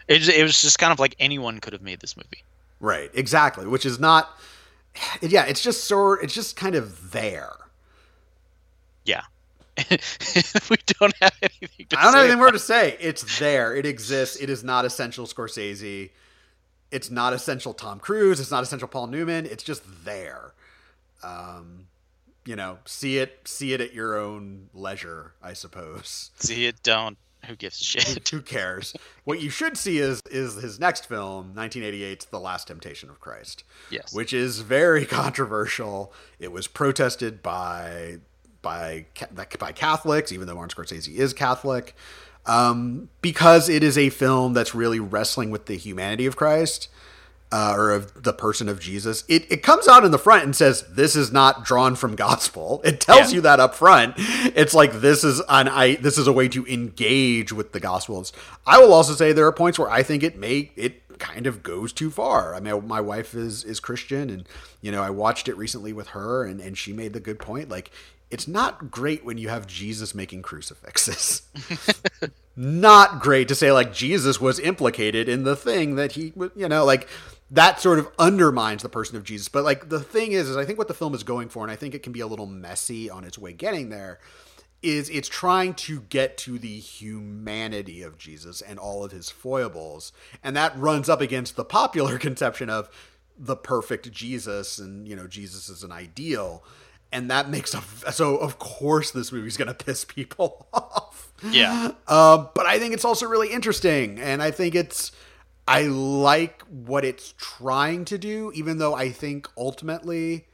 [0.08, 2.44] It it was just kind of like anyone could have made this movie.
[2.80, 3.66] Right, exactly.
[3.66, 4.30] Which is not.
[5.20, 6.22] Yeah, it's just sort.
[6.22, 7.52] It's just kind of there.
[9.04, 9.22] Yeah,
[9.90, 12.96] we don't have anything to I don't have anything more to say.
[13.00, 13.74] It's there.
[13.74, 14.36] It exists.
[14.36, 16.10] It is not essential Scorsese.
[16.90, 18.38] It's not essential Tom Cruise.
[18.38, 19.46] It's not essential Paul Newman.
[19.46, 20.52] It's just there.
[21.22, 21.86] Um,
[22.44, 26.32] you know, see it, see it at your own leisure, I suppose.
[26.36, 27.16] See it, don't.
[27.48, 28.28] Who gives a shit?
[28.28, 28.94] Who cares?
[29.24, 33.64] what you should see is is his next film, 1988's The Last Temptation of Christ.
[33.90, 34.12] Yes.
[34.14, 36.12] Which is very controversial.
[36.38, 38.18] It was protested by
[38.62, 39.06] by
[39.58, 41.94] by Catholics, even though Martin Scorsese is Catholic.
[42.46, 46.88] um, because it is a film that's really wrestling with the humanity of Christ
[47.52, 49.24] uh, or of the person of Jesus.
[49.28, 52.80] It, it comes out in the front and says, "This is not drawn from gospel."
[52.92, 53.36] It tells yeah.
[53.36, 54.14] you that up front.
[54.18, 58.32] It's like this is an I this is a way to engage with the gospels.
[58.66, 61.62] I will also say there are points where I think it may it kind of
[61.62, 62.54] goes too far.
[62.54, 64.48] I mean, my wife is is Christian, and
[64.80, 67.68] you know I watched it recently with her, and and she made the good point.
[67.68, 67.90] Like,
[68.30, 71.42] it's not great when you have Jesus making crucifixes.
[72.56, 76.84] not great to say like Jesus was implicated in the thing that he, you know,
[76.84, 77.08] like
[77.52, 79.48] that sort of undermines the person of Jesus.
[79.48, 81.70] But like the thing is, is I think what the film is going for, and
[81.70, 84.18] I think it can be a little messy on its way getting there,
[84.82, 90.12] is it's trying to get to the humanity of Jesus and all of his foibles,
[90.42, 92.88] and that runs up against the popular conception of
[93.38, 96.64] the perfect Jesus, and you know Jesus is an ideal,
[97.12, 101.30] and that makes a so of course this movie's gonna piss people off.
[101.50, 105.12] Yeah, uh, but I think it's also really interesting, and I think it's
[105.66, 110.46] I like what it's trying to do, even though I think ultimately,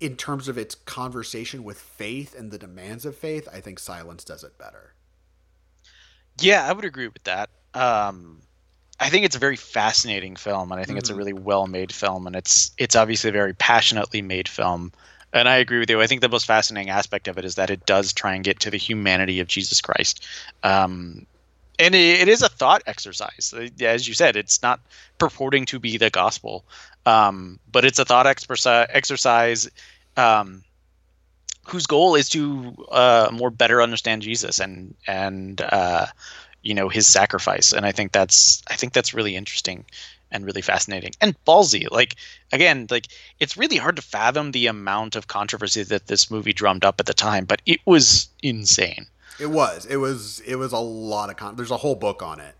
[0.00, 4.24] in terms of its conversation with faith and the demands of faith, I think Silence
[4.24, 4.94] does it better.
[6.40, 7.50] Yeah, I would agree with that.
[7.74, 8.40] Um,
[9.00, 10.98] I think it's a very fascinating film, and I think mm-hmm.
[10.98, 11.18] it's a mm-hmm.
[11.18, 14.92] really well-made film, and it's it's obviously a very passionately made film.
[15.32, 16.00] And I agree with you.
[16.00, 18.60] I think the most fascinating aspect of it is that it does try and get
[18.60, 20.26] to the humanity of Jesus Christ.
[20.62, 21.26] Um,
[21.78, 23.54] and it, it is a thought exercise.
[23.56, 24.80] Uh, as you said, it's not
[25.18, 26.64] purporting to be the gospel,
[27.06, 29.70] um, but it's a thought exercise
[30.16, 30.62] um,
[31.66, 36.06] whose goal is to uh, more better understand Jesus and and uh,
[36.62, 37.72] you know his sacrifice.
[37.72, 39.84] And I think that's I think that's really interesting
[40.30, 41.90] and really fascinating and ballsy.
[41.90, 42.16] Like
[42.52, 46.84] again, like it's really hard to fathom the amount of controversy that this movie drummed
[46.84, 49.06] up at the time, but it was insane.
[49.38, 49.86] It was.
[49.86, 50.40] It was.
[50.40, 51.56] It was a lot of con.
[51.56, 52.54] There's a whole book on it.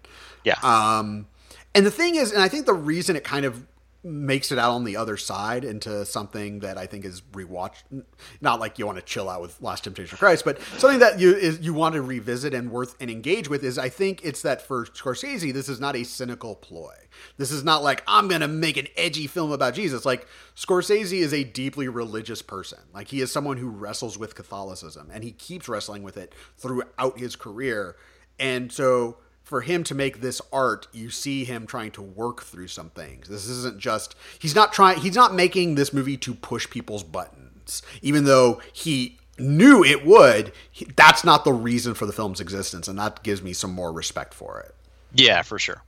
[0.45, 0.59] Yeah.
[0.63, 1.27] Um,
[1.75, 3.65] and the thing is, and I think the reason it kind of
[4.05, 8.05] makes it out on the other side into something that I think is rewatched.
[8.41, 11.19] Not like you want to chill out with Last Temptation of Christ, but something that
[11.19, 14.43] you is you want to revisit and worth and engage with is I think it's
[14.43, 16.95] that for Scorsese, this is not a cynical ploy.
[17.39, 20.05] This is not like I'm gonna make an edgy film about Jesus.
[20.05, 22.79] Like Scorsese is a deeply religious person.
[22.95, 27.19] Like he is someone who wrestles with Catholicism, and he keeps wrestling with it throughout
[27.19, 27.97] his career.
[28.39, 32.69] And so for him to make this art, you see him trying to work through
[32.69, 33.29] some things.
[33.29, 37.81] This isn't just he's not trying he's not making this movie to push people's buttons.
[38.03, 42.89] Even though he knew it would, he, that's not the reason for the film's existence
[42.89, 44.75] and that gives me some more respect for it.
[45.15, 45.83] Yeah, for sure.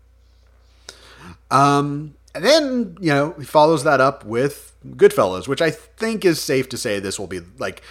[1.50, 6.40] Um and then, you know, he follows that up with Goodfellas, which I think is
[6.40, 7.82] safe to say this will be like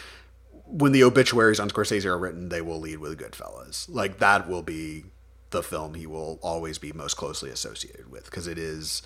[0.66, 3.88] when the obituaries on Scorsese are written, they will lead with Goodfellas.
[3.88, 5.04] Like that will be
[5.52, 9.02] the film he will always be most closely associated with because it is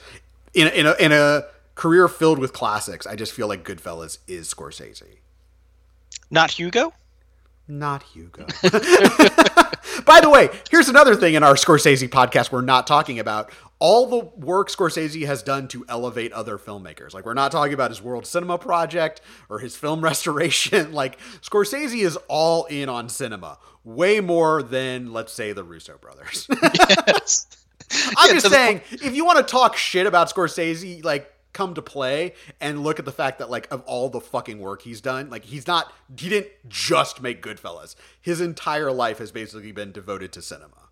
[0.54, 1.44] in a, in a, in a
[1.76, 3.08] career filled with classics.
[3.08, 5.18] I just feel like Goodfellas is Scorsese.
[6.30, 6.94] Not Hugo.
[7.68, 8.46] Not Hugo.
[10.06, 13.52] By the way, here's another thing in our Scorsese podcast we're not talking about.
[13.80, 17.14] All the work Scorsese has done to elevate other filmmakers.
[17.14, 20.94] Like, we're not talking about his World Cinema Project or his film restoration.
[20.94, 26.48] like, Scorsese is all in on cinema way more than let's say the Russo brothers.
[26.64, 27.48] yes.
[28.18, 29.06] I'm yeah, just saying, the...
[29.06, 33.06] if you want to talk shit about Scorsese, like come to play and look at
[33.06, 36.30] the fact that like of all the fucking work he's done, like he's not he
[36.30, 37.96] didn't just make Goodfellas.
[38.20, 40.83] His entire life has basically been devoted to cinema.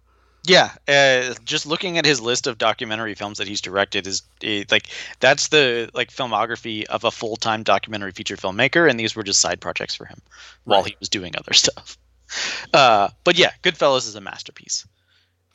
[0.44, 4.64] Yeah, uh, just looking at his list of documentary films that he's directed is uh,
[4.72, 4.88] like
[5.20, 9.40] that's the like filmography of a full time documentary feature filmmaker, and these were just
[9.40, 10.20] side projects for him
[10.66, 10.76] right.
[10.76, 11.98] while he was doing other stuff.
[12.74, 14.88] Uh, but yeah, Goodfellas is a masterpiece.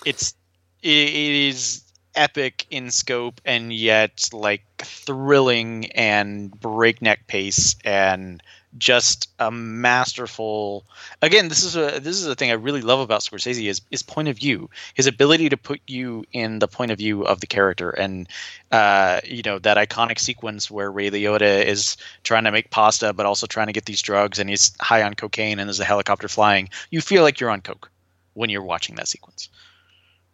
[0.04, 0.34] It's
[0.82, 1.82] it, it is
[2.14, 8.42] epic in scope and yet like thrilling and breakneck pace and
[8.78, 10.84] just a masterful
[11.22, 14.02] again this is a this is a thing i really love about scorsese is his
[14.02, 17.46] point of view his ability to put you in the point of view of the
[17.46, 18.28] character and
[18.72, 23.26] uh, you know that iconic sequence where ray liotta is trying to make pasta but
[23.26, 26.28] also trying to get these drugs and he's high on cocaine and there's a helicopter
[26.28, 27.90] flying you feel like you're on coke
[28.36, 29.48] when you're watching that sequence.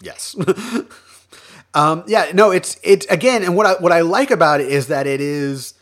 [0.03, 0.36] Yes.
[1.74, 4.88] Um, yeah no it's it's again and what i what i like about it is
[4.88, 5.72] that it is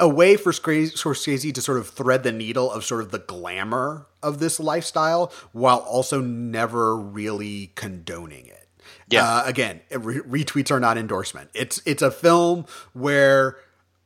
[0.00, 4.06] a way for Scorsese to sort of thread the needle of sort of the glamour
[4.22, 8.68] of this lifestyle while also never really condoning it.
[9.08, 9.24] Yeah.
[9.24, 11.50] Uh, again, re- retweets are not endorsement.
[11.54, 13.56] It's it's a film where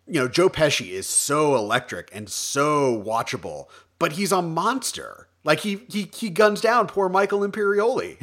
[0.07, 3.67] you know Joe Pesci is so electric and so watchable,
[3.99, 5.28] but he's a monster.
[5.49, 8.19] Like he he he guns down poor Michael Imperioli.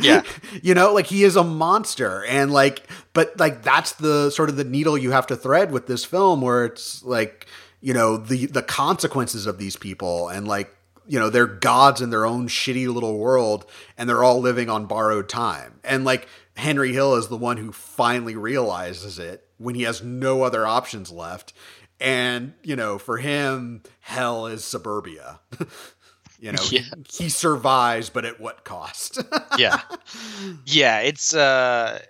[0.00, 0.22] Yeah.
[0.62, 4.56] you know, like he is a monster and like but like that's the sort of
[4.56, 7.46] the needle you have to thread with this film where it's like,
[7.80, 10.72] you know, the the consequences of these people and like
[11.08, 13.66] you know they're gods in their own shitty little world
[13.98, 17.72] and they're all living on borrowed time and like henry hill is the one who
[17.72, 21.52] finally realizes it when he has no other options left
[21.98, 25.40] and you know for him hell is suburbia
[26.40, 26.80] you know Yeah.
[27.08, 29.22] he, he survives but at what cost
[29.58, 29.80] yeah
[30.66, 32.00] yeah it's uh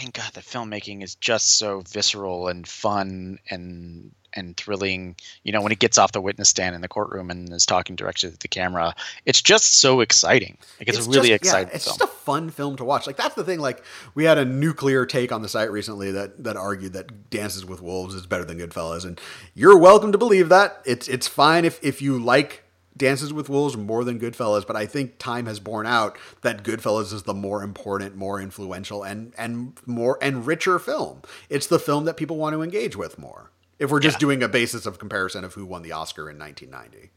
[0.00, 5.60] and god the filmmaking is just so visceral and fun and and thrilling you know
[5.60, 8.38] when he gets off the witness stand in the courtroom and is talking directly to
[8.38, 8.94] the camera
[9.26, 12.20] it's just so exciting like it's, a really just, exciting Yeah, it's film just a
[12.30, 13.06] fun film to watch.
[13.06, 13.58] Like that's the thing.
[13.58, 13.82] Like
[14.14, 17.82] we had a nuclear take on the site recently that that argued that Dances with
[17.82, 19.20] Wolves is better than Goodfellas, and
[19.54, 20.80] you're welcome to believe that.
[20.84, 22.64] It's it's fine if if you like
[22.96, 27.12] Dances with Wolves more than Goodfellas, but I think time has borne out that Goodfellas
[27.12, 31.22] is the more important, more influential, and and more and richer film.
[31.48, 33.50] It's the film that people want to engage with more.
[33.78, 34.20] If we're just Yeah.
[34.20, 37.10] doing a basis of comparison of who won the Oscar in 1990.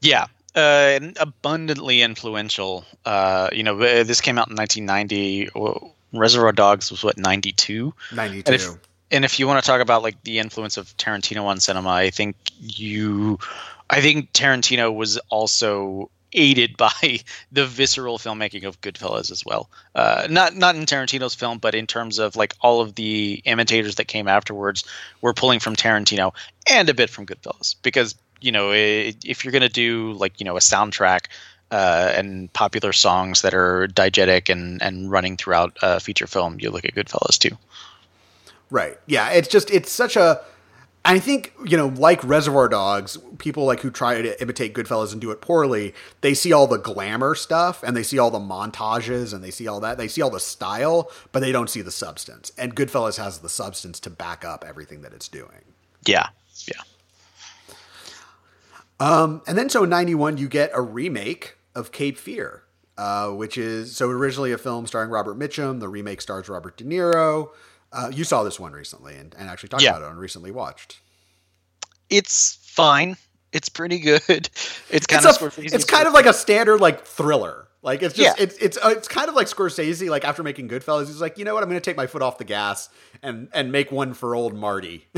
[0.00, 0.26] Yeah,
[0.56, 2.84] uh, abundantly influential.
[3.04, 5.50] Uh, you know, uh, this came out in 1990.
[5.54, 7.94] Well, Reservoir Dogs was what 92.
[8.12, 8.52] 92.
[8.52, 8.68] And if,
[9.10, 12.10] and if you want to talk about like the influence of Tarantino on cinema, I
[12.10, 13.38] think you,
[13.90, 17.20] I think Tarantino was also aided by
[17.52, 19.70] the visceral filmmaking of Goodfellas as well.
[19.94, 23.96] Uh, not not in Tarantino's film, but in terms of like all of the imitators
[23.96, 24.84] that came afterwards
[25.20, 26.32] were pulling from Tarantino
[26.70, 30.44] and a bit from Goodfellas because you know i if you're gonna do like you
[30.44, 31.26] know a soundtrack.
[31.70, 36.70] Uh, and popular songs that are diegetic and, and running throughout a feature film, you
[36.70, 37.56] look at Goodfellas too.
[38.70, 38.98] Right.
[39.06, 39.30] Yeah.
[39.30, 40.40] It's just it's such a.
[41.04, 45.20] I think you know, like Reservoir Dogs, people like who try to imitate Goodfellas and
[45.20, 45.94] do it poorly.
[46.22, 49.68] They see all the glamour stuff and they see all the montages and they see
[49.68, 49.98] all that.
[49.98, 52.52] They see all the style, but they don't see the substance.
[52.56, 55.64] And Goodfellas has the substance to back up everything that it's doing.
[56.06, 56.28] Yeah,
[56.66, 56.80] yeah.
[58.98, 62.62] Um, and then so in 91, you get a remake of Cape Fear,
[62.96, 65.80] uh, which is so originally a film starring Robert Mitchum.
[65.80, 67.50] The remake stars Robert De Niro.
[67.94, 69.90] Uh, you saw this one recently and, and actually talked Yeah.
[69.90, 70.98] about it on Recently Watched.
[72.10, 73.16] It's fine.
[73.52, 74.48] It's pretty good.
[74.90, 77.63] It's kind it's, of a- it's kind of like a standard like thriller.
[77.84, 78.42] Like it's just Yeah.
[78.42, 80.08] it's it's uh, it's kind of like Scorsese.
[80.08, 81.62] Like after making Goodfellas, he's like, you know what?
[81.62, 82.88] I'm going to take my foot off the gas
[83.22, 85.06] and and make one for old Marty.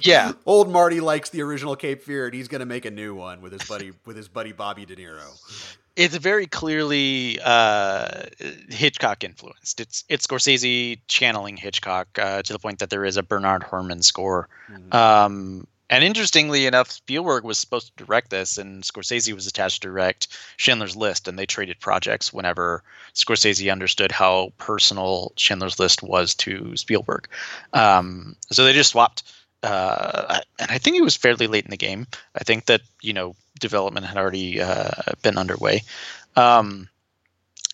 [0.00, 0.32] Yeah.
[0.44, 3.40] old Marty likes the original Cape Fear, and he's going to make a new one
[3.40, 5.76] with his buddy with his buddy Bobby De Niro.
[5.94, 8.24] It's very clearly uh,
[8.68, 9.80] Hitchcock influenced.
[9.80, 14.02] It's it's Scorsese channeling Hitchcock uh, to the point that there is a Bernard Herrmann
[14.02, 14.48] score.
[14.90, 19.88] Um, and interestingly enough, Spielberg was supposed to direct this, and Scorsese was attached to
[19.88, 22.82] direct Schindler's List, and they traded projects whenever
[23.14, 27.28] Scorsese understood how personal Schindler's List was to Spielberg.
[27.74, 29.22] Um, so they just swapped.
[29.62, 32.06] Uh, and I think it was fairly late in the game.
[32.34, 35.82] I think that you know development had already uh, been underway.
[36.36, 36.88] Um,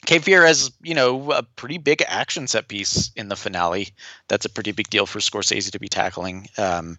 [0.06, 3.88] Cape Fear has, you know, a pretty big action set piece in the finale.
[4.28, 6.48] That's a pretty big deal for Scorsese to be tackling.
[6.56, 6.98] Um,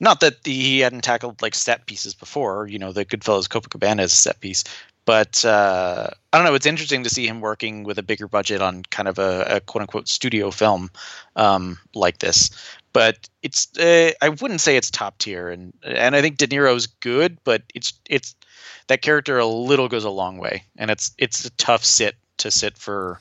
[0.00, 2.66] not that the, he hadn't tackled like set pieces before.
[2.68, 4.64] You know, the Goodfellas Copacabana is a set piece,
[5.04, 6.54] but uh, I don't know.
[6.54, 9.60] It's interesting to see him working with a bigger budget on kind of a, a
[9.60, 10.90] quote unquote studio film
[11.36, 12.50] um, like this.
[12.92, 16.86] But it's uh, I wouldn't say it's top tier, and and I think De Niro's
[16.86, 18.34] good, but it's it's
[18.86, 22.50] that character a little goes a long way, and it's it's a tough sit to
[22.50, 23.20] sit for.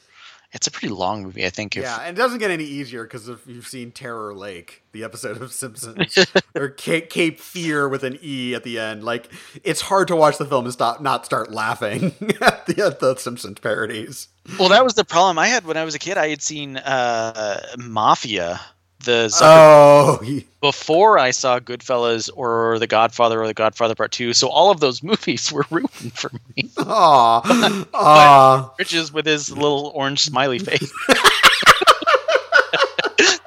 [0.52, 1.76] It's a pretty long movie, I think.
[1.76, 5.04] If, Yeah, and it doesn't get any easier because if you've seen Terror Lake, the
[5.04, 6.18] episode of Simpsons,
[6.56, 9.30] or Cape, Cape Fear with an E at the end, like
[9.66, 12.06] it's hard to watch the film and stop not start laughing
[12.42, 14.30] at the, at the Simpsons parodies.
[14.58, 16.18] Well, that was the problem I had when I was a kid.
[16.18, 18.62] I had seen uh, Mafia,
[19.04, 24.12] the Zucker Oh, he- before I saw Goodfellas or The Godfather or The Godfather Part
[24.12, 24.34] Two.
[24.34, 26.70] So all of those movies were ruined for me.
[26.78, 28.74] aw, aw.
[28.80, 30.92] Riches with his little orange smiley face.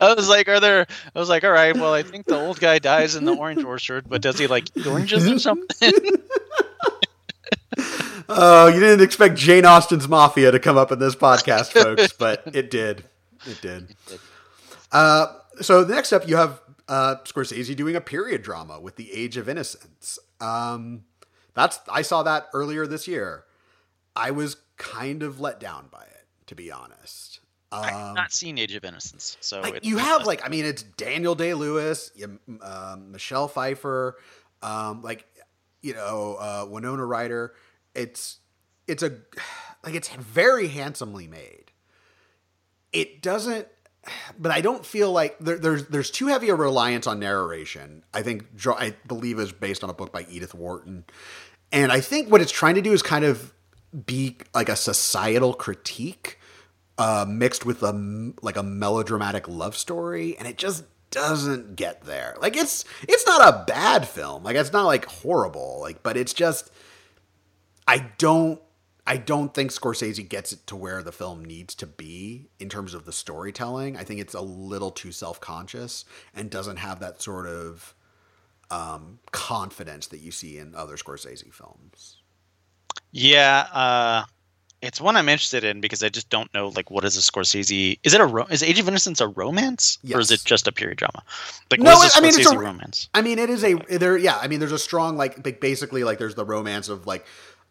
[0.01, 2.61] I was like, "Are there?" I was like, "All right, well, I think the old
[2.61, 5.93] guy dies in the orange orchard, but does he like eat oranges or something?"
[8.29, 12.43] Oh, you didn't expect Jane Austen's Mafia to come up in this podcast, folks, but
[12.53, 13.03] it did.
[13.47, 13.89] It did.
[14.93, 15.27] Uh,
[15.61, 19.37] so the next up, you have uh, Scorsese doing a period drama with The Age
[19.37, 20.19] of Innocence.
[20.41, 21.05] Um,
[21.55, 23.45] that's I saw that earlier this year.
[24.17, 27.41] I was kind of let down by it, to be honest.
[27.71, 30.83] I've Um, not seen Age of Innocence, so it's you have like I mean it's
[30.83, 32.11] Daniel Day Lewis,
[32.63, 34.17] um, Michelle Pfeiffer,
[34.63, 35.27] um, like
[35.83, 37.55] you know uh, Winona Ryder.
[37.95, 38.39] it's
[38.87, 39.11] it's a
[39.85, 41.73] like it's very handsomely made.
[42.93, 43.69] It doesn't
[44.39, 48.05] but I don't feel like there, there's there's too heavy a reliance on narration.
[48.15, 51.05] I think I believe is based on a book by Edith Wharton,
[51.73, 53.53] and I think what it's trying to do is kind of
[54.07, 56.39] be like a societal critique
[56.99, 62.37] uh, mixed with a like a melodramatic love story, and it just doesn't get there.
[62.41, 64.45] Like it's it's not a bad film.
[64.45, 65.79] Like it's not like horrible.
[65.81, 66.71] Like but it's just
[67.87, 68.61] I don't
[69.09, 72.93] I don't think Scorsese gets it to where the film needs to be in terms
[72.93, 73.97] of the storytelling.
[73.97, 76.05] I think it's a little too self-conscious
[76.35, 77.95] and doesn't have that sort of
[78.71, 82.19] um, confidence that you see in other Scorsese films.
[83.11, 84.25] Yeah, uh,
[84.83, 87.99] it's one I'm interested in because I just don't know like what is a Scorsese?
[88.05, 90.17] Is it a ro- is Age of Innocence a romance yes.
[90.17, 91.23] or is it just a period drama?
[91.71, 93.09] Like no, I mean it's a romance.
[93.15, 94.19] I mean it is a there.
[94.19, 97.25] Yeah, I mean there's a strong like basically like there's the romance of like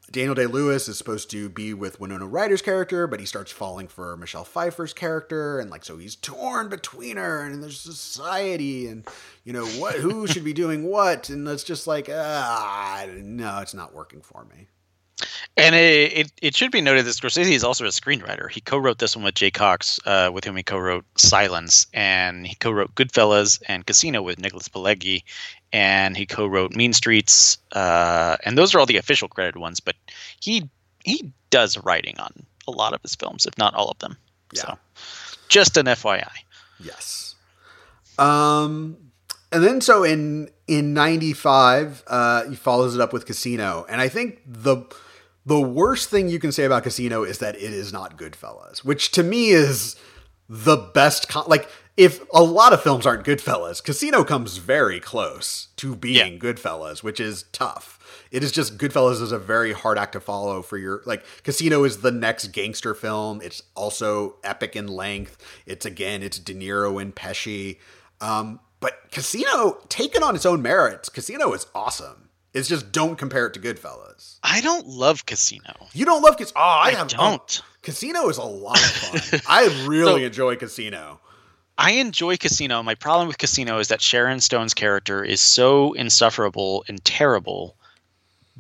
[0.09, 3.89] Daniel Day Lewis is supposed to be with Winona Ryder's character, but he starts falling
[3.89, 9.05] for Michelle Pfeiffer's character, and like so he's torn between her, and there's society, and
[9.43, 13.73] you know what, who should be doing what, and it's just like ah, no, it's
[13.73, 14.67] not working for me.
[15.55, 18.51] And it, it, it, should be noted that Scorsese is also a screenwriter.
[18.51, 22.53] He co-wrote this one with Jay Cocks, uh, with whom he co-wrote Silence, and he
[22.55, 25.23] co-wrote Goodfellas and Casino with Nicholas Pileggi,
[25.73, 29.79] and he co-wrote Mean Streets, uh, and those are all the official credited ones.
[29.79, 29.95] But
[30.39, 30.69] he
[31.03, 32.31] he does writing on
[32.67, 34.17] a lot of his films, if not all of them.
[34.53, 34.61] Yeah.
[34.61, 34.77] So,
[35.49, 36.29] just an FYI.
[36.79, 37.35] Yes.
[38.19, 38.97] Um,
[39.51, 44.09] and then so in in '95, uh, he follows it up with Casino, and I
[44.09, 44.85] think the
[45.47, 49.11] the worst thing you can say about Casino is that it is not Goodfellas, which
[49.11, 49.95] to me is
[50.49, 51.29] the best.
[51.29, 56.33] Con- like, if a lot of films aren't Goodfellas, Casino comes very close to being
[56.33, 56.39] yeah.
[56.39, 58.27] Goodfellas, which is tough.
[58.29, 61.85] It is just Goodfellas is a very hard act to follow for your like Casino
[61.85, 63.39] is the next gangster film.
[63.41, 65.37] It's also epic in length.
[65.65, 67.77] It's again, it's De Niro and Pesci.
[68.19, 72.26] Um, but Casino, taken on its own merits, Casino is awesome.
[72.57, 74.39] It's just don't compare it to Goodfellas.
[74.41, 75.75] I don't love Casino.
[75.93, 76.59] You don't love Casino?
[76.59, 77.61] Oh, I, I have, don't.
[77.63, 79.41] Oh, Casino is a lot of fun.
[79.47, 81.19] I really so, enjoy Casino.
[81.77, 82.81] I enjoy Casino.
[82.81, 87.75] My problem with Casino is that Sharon Stone's character is so insufferable and terrible.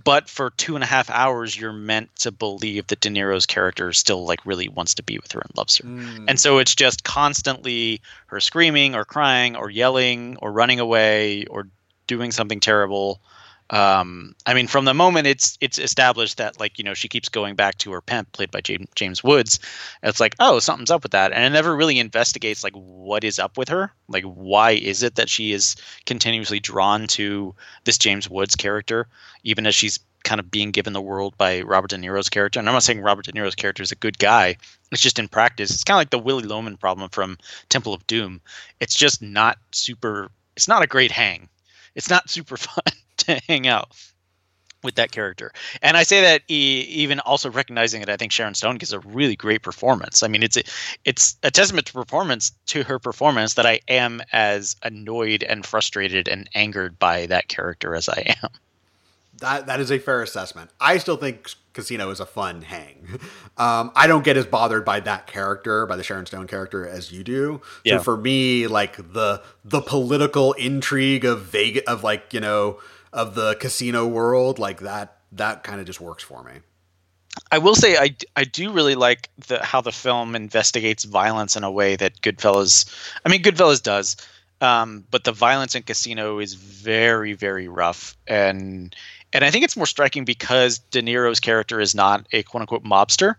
[0.03, 3.91] But for two and a half hours, you're meant to believe that De Niro's character
[3.93, 5.87] still like really wants to be with her and loves her.
[5.87, 6.25] Mm.
[6.27, 11.67] And so it's just constantly her screaming or crying or yelling or running away or
[12.05, 13.19] doing something terrible
[13.69, 17.27] um, I mean, from the moment it's it's established that like you know she keeps
[17.27, 19.59] going back to her pimp, played by James, James Woods,
[20.03, 23.39] it's like oh something's up with that, and it never really investigates like what is
[23.39, 27.53] up with her, like why is it that she is continuously drawn to
[27.83, 29.07] this James Woods character,
[29.43, 32.59] even as she's kind of being given the world by Robert De Niro's character.
[32.59, 34.57] And I'm not saying Robert De Niro's character is a good guy.
[34.91, 37.37] It's just in practice, it's kind of like the Willy Loman problem from
[37.69, 38.41] Temple of Doom.
[38.79, 40.29] It's just not super.
[40.55, 41.49] It's not a great hang.
[41.95, 42.93] It's not super fun
[43.25, 43.91] to hang out
[44.83, 45.51] with that character.
[45.81, 49.35] And I say that even also recognizing that I think Sharon Stone gives a really
[49.35, 50.23] great performance.
[50.23, 50.63] I mean, it's a,
[51.03, 56.27] it's a testament to performance to her performance that I am as annoyed and frustrated
[56.27, 58.49] and angered by that character as I am.
[59.39, 60.71] That that is a fair assessment.
[60.79, 63.19] I still think Casino is a fun hang.
[63.59, 67.11] Um, I don't get as bothered by that character, by the Sharon Stone character, as
[67.11, 67.59] you do.
[67.83, 67.97] Yeah.
[67.97, 72.77] So for me, like the the political intrigue of Vegas, of like you know
[73.13, 76.53] of the casino world, like that that kind of just works for me.
[77.51, 81.63] I will say I, I do really like the how the film investigates violence in
[81.63, 82.85] a way that Goodfellas
[83.25, 84.17] I mean Goodfellas does
[84.59, 88.95] um, but the violence in Casino is very very rough and
[89.33, 92.83] and I think it's more striking because De Niro's character is not a quote unquote
[92.83, 93.35] mobster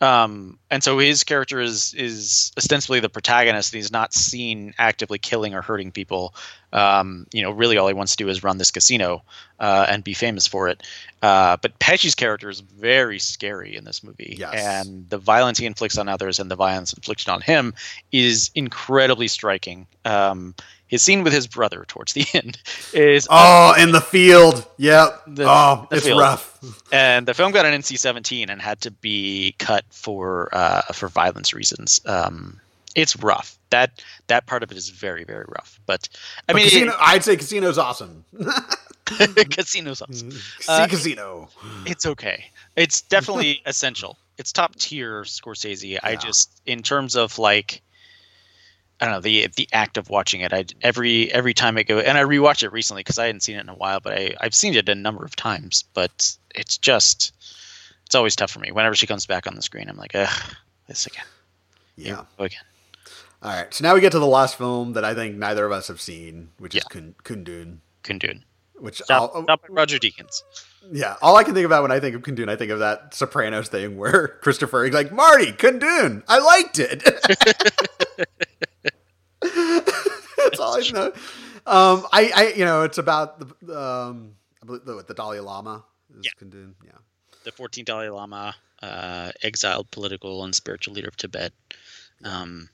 [0.00, 5.18] um, and so his character is is ostensibly the protagonist and he's not seen actively
[5.18, 6.34] killing or hurting people
[6.76, 9.22] um, you know, really all he wants to do is run this casino
[9.58, 10.82] uh, and be famous for it.
[11.22, 14.54] Uh, but Pesci's character is very scary in this movie, yes.
[14.54, 17.72] and the violence he inflicts on others and the violence inflicted on him
[18.12, 19.86] is incredibly striking.
[20.04, 20.54] Um,
[20.86, 22.58] his scene with his brother towards the end
[22.92, 26.20] is oh in the field yep the, oh the it's field.
[26.20, 26.60] rough
[26.92, 31.52] and the film got an nc-17 and had to be cut for uh, for violence
[31.52, 32.60] reasons um,
[32.96, 35.78] it's rough that that part of it is very very rough.
[35.86, 36.08] But
[36.48, 38.24] I but mean, casino, it, I'd say Casino's awesome.
[39.04, 40.30] Casino's awesome.
[40.60, 41.48] See uh, Casino.
[41.84, 42.46] It's okay.
[42.74, 44.18] It's definitely essential.
[44.38, 45.88] It's top tier Scorsese.
[45.88, 46.00] Yeah.
[46.02, 47.82] I just in terms of like
[49.00, 50.52] I don't know the the act of watching it.
[50.52, 53.56] I every every time I go and I rewatch it recently because I hadn't seen
[53.56, 55.84] it in a while, but I I've seen it a number of times.
[55.92, 57.32] But it's just
[58.06, 58.72] it's always tough for me.
[58.72, 60.54] Whenever she comes back on the screen, I'm like, ugh,
[60.88, 61.24] this again.
[61.96, 62.24] Yeah.
[62.38, 62.60] again.
[63.46, 63.72] All right.
[63.72, 66.00] So now we get to the last film that I think neither of us have
[66.00, 66.88] seen, which is Yeah.
[66.90, 67.78] Kun- Kundun.
[68.02, 68.42] Kundun.
[68.78, 70.42] Which Stop, I'll, by Roger Deakins.
[70.92, 73.14] yeah, all I can think about when I think of Kundun, I think of that
[73.14, 76.22] Sopranos thing where Christopher is like Marty Kundun.
[76.28, 77.02] I liked it.
[79.40, 81.06] That's all I know.
[81.66, 84.32] Um, I, I, you know, it's about the, um,
[84.62, 85.84] I believe the, the Dalai Lama
[86.18, 86.30] is Yeah.
[86.46, 86.74] Kundun.
[86.84, 86.90] Yeah.
[87.44, 91.52] the 14th Dalai Lama, uh, exiled political and spiritual leader of Tibet.
[92.24, 92.68] Um,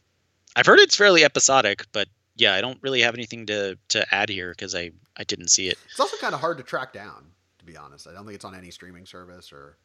[0.56, 4.28] I've heard it's fairly episodic, but yeah, I don't really have anything to, to add
[4.28, 5.78] here because I, I didn't see it.
[5.90, 7.24] It's also kind of hard to track down,
[7.58, 8.06] to be honest.
[8.06, 9.76] I don't think it's on any streaming service or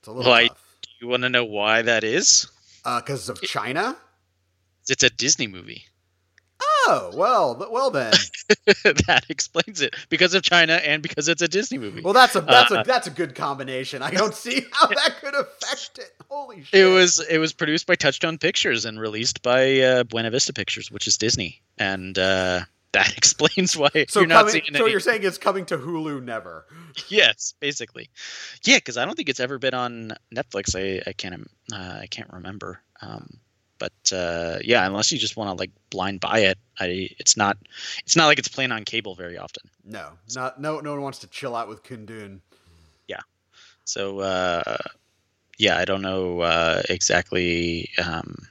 [0.00, 0.48] it's a little Well, I-.
[0.48, 2.48] Do you want to know why that is?
[2.84, 3.96] Uh, because of China?
[4.88, 5.84] It's a Disney movie.
[6.88, 8.12] Oh, well, well then.
[9.06, 12.00] that explains it because of China and because it's a Disney movie.
[12.02, 14.02] Well, that's a that's Uh, a that's a good combination.
[14.02, 16.14] I don't see how that could affect it.
[16.30, 16.80] Holy shit!
[16.80, 20.90] It was it was produced by Touchstone Pictures and released by uh, Buena Vista Pictures,
[20.90, 22.60] which is Disney, and uh,
[22.92, 24.62] that explains why so you're not coming.
[24.74, 24.90] So any.
[24.92, 26.66] you're saying it's coming to Hulu never?
[27.08, 28.10] Yes, basically,
[28.64, 30.74] yeah, because I don't think it's ever been on Netflix.
[30.76, 32.80] I I can't uh, I can't remember.
[33.02, 33.38] Um,
[33.78, 37.56] but uh, yeah, unless you just want to like blind buy it, I it's not
[38.00, 39.68] it's not like it's playing on cable very often.
[39.84, 40.80] No, not no.
[40.80, 42.40] No one wants to chill out with Kundun.
[43.08, 43.20] Yeah,
[43.84, 44.76] so uh,
[45.58, 47.90] yeah, I don't know uh, exactly.
[48.04, 48.46] Um,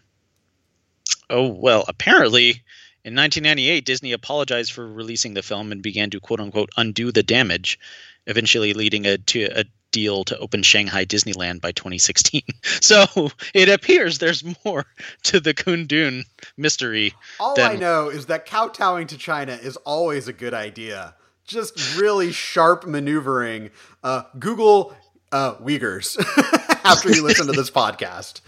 [1.29, 2.63] oh well, apparently
[3.05, 7.21] in 1998, Disney apologized for releasing the film and began to quote unquote undo the
[7.21, 7.79] damage,
[8.25, 9.65] eventually leading a, to a
[9.95, 12.41] deal to open Shanghai Disneyland by 2016.
[12.81, 14.85] So it appears there's more
[15.23, 16.25] to the Kundun
[16.57, 17.13] mystery.
[17.39, 21.15] All I know is that kowtowing to China is always a good idea.
[21.45, 23.71] Just really sharp maneuvering.
[24.03, 24.95] Uh, Google
[25.31, 26.17] uh, Uyghurs
[26.83, 28.41] after you listen to this podcast.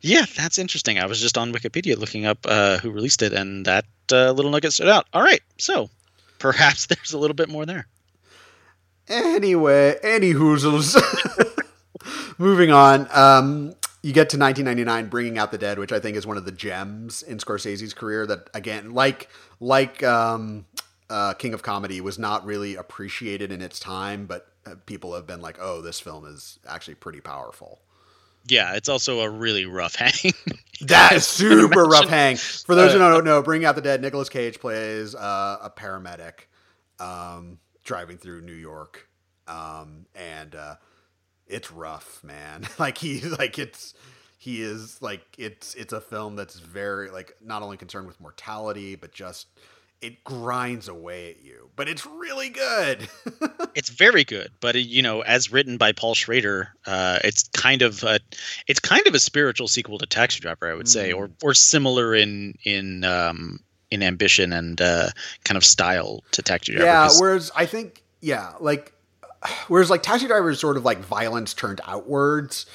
[0.00, 0.98] Yeah, that's interesting.
[0.98, 4.50] I was just on Wikipedia looking up uh, who released it, and that uh, little
[4.50, 5.06] nugget stood out.
[5.12, 5.90] All right, so
[6.38, 7.86] perhaps there's a little bit more there.
[9.08, 10.96] Anyway, any hoozles.
[12.38, 13.08] Moving on.
[13.12, 16.44] Um, you get to 1999, Bringing Out the Dead, which I think is one of
[16.44, 18.26] the gems in Scorsese's career.
[18.26, 19.28] That again, like
[19.60, 20.66] like um,
[21.08, 25.26] uh, King of Comedy, was not really appreciated in its time, but uh, people have
[25.26, 27.80] been like, "Oh, this film is actually pretty powerful."
[28.46, 30.32] Yeah, it's also a really rough hang.
[30.82, 32.36] That is super rough hang.
[32.36, 36.46] For those who don't know, Bring Out the Dead, Nicolas Cage plays uh, a paramedic
[37.00, 39.08] um, driving through New York,
[39.46, 40.76] um, and uh,
[41.46, 42.66] it's rough, man.
[42.78, 43.94] like he, like it's
[44.38, 48.94] he is like it's it's a film that's very like not only concerned with mortality,
[48.96, 49.46] but just
[50.00, 51.70] it grinds away at you.
[51.76, 53.08] But it's really good.
[53.74, 58.02] it's very good, but you know, as written by Paul Schrader, uh, it's kind of
[58.02, 58.20] a,
[58.66, 61.16] it's kind of a spiritual sequel to Taxi Driver, I would say, Mm.
[61.16, 63.60] or or similar in in um,
[63.94, 65.08] in ambition and uh,
[65.44, 66.86] kind of style to Taxi Driver.
[66.86, 68.92] Yeah, whereas I think yeah, like
[69.68, 72.66] whereas like Taxi Driver is sort of like violence turned outwards.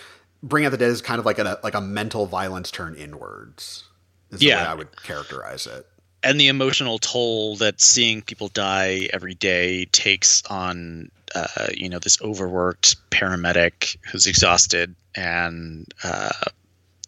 [0.42, 3.84] Bring Out the Dead is kind of like a like a mental violence turned inwards.
[4.32, 4.64] Is the Yeah.
[4.64, 5.86] way I would characterize it.
[6.24, 12.00] and the emotional toll that seeing people die every day takes on uh, you know
[12.00, 16.30] this overworked paramedic who's exhausted and uh,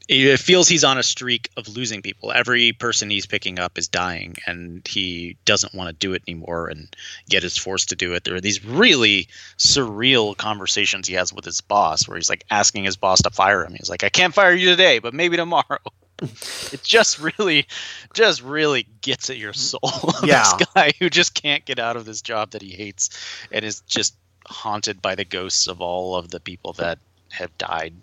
[0.08, 2.32] it feels he's on a streak of losing people.
[2.32, 6.68] Every person he's picking up is dying and he doesn't want to do it anymore
[6.68, 6.94] and
[7.28, 8.24] yet is forced to do it.
[8.24, 9.28] There are these really
[9.58, 13.64] surreal conversations he has with his boss where he's like asking his boss to fire
[13.64, 13.74] him.
[13.74, 15.80] He's like i can't fire you today but maybe tomorrow.
[16.72, 17.66] It just really
[18.14, 19.80] just really gets at your soul.
[20.24, 20.44] Yeah.
[20.58, 23.10] this guy who just can't get out of this job that he hates
[23.52, 27.00] and is just haunted by the ghosts of all of the people that
[27.30, 27.96] have died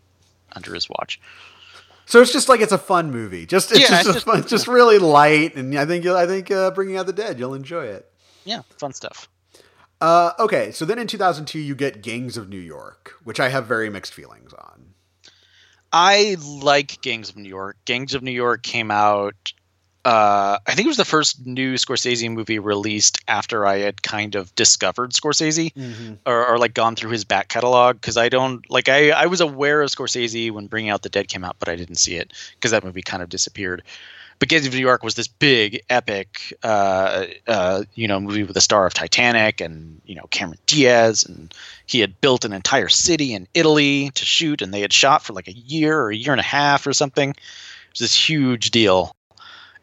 [0.52, 1.20] under his watch
[2.08, 3.44] So it's just like it's a fun movie.
[3.46, 6.26] Just it's Yeah, just, it's just- fun, just really light, and I think you'll, I
[6.26, 8.10] think uh, Bringing Out the Dead, you'll enjoy it.
[8.44, 9.28] yeah fun stuff
[10.00, 13.66] Uh, okay, so then in 2002 you get Gangs of New York, which I have
[13.66, 14.94] very mixed feelings on.
[15.92, 17.76] I like Gangs of New York.
[17.84, 19.52] Gangs of New York came out.
[20.04, 24.36] Uh, I think it was the first new Scorsese movie released after I had kind
[24.36, 25.72] of discovered Scorsese
[26.24, 29.40] or, or like gone through his back catalog because I don't like I I was
[29.40, 32.32] aware of Scorsese when Bringing Out the Dead came out, but I didn't see it
[32.54, 33.82] because that movie kind of disappeared.
[34.38, 38.54] But Gangs of New York was this big, epic, uh, uh, you know, movie with
[38.54, 41.52] the star of Titanic and you know Cameron Diaz, and
[41.86, 45.32] he had built an entire city in Italy to shoot, and they had shot for
[45.32, 47.30] like a year or a year and a half or something.
[47.30, 47.36] It
[47.92, 49.12] was this huge deal,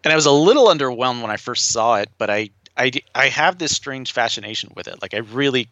[0.06, 3.28] and I was a little underwhelmed when I first saw it, but I I I
[3.30, 5.02] have this strange fascination with it.
[5.02, 5.68] Like I really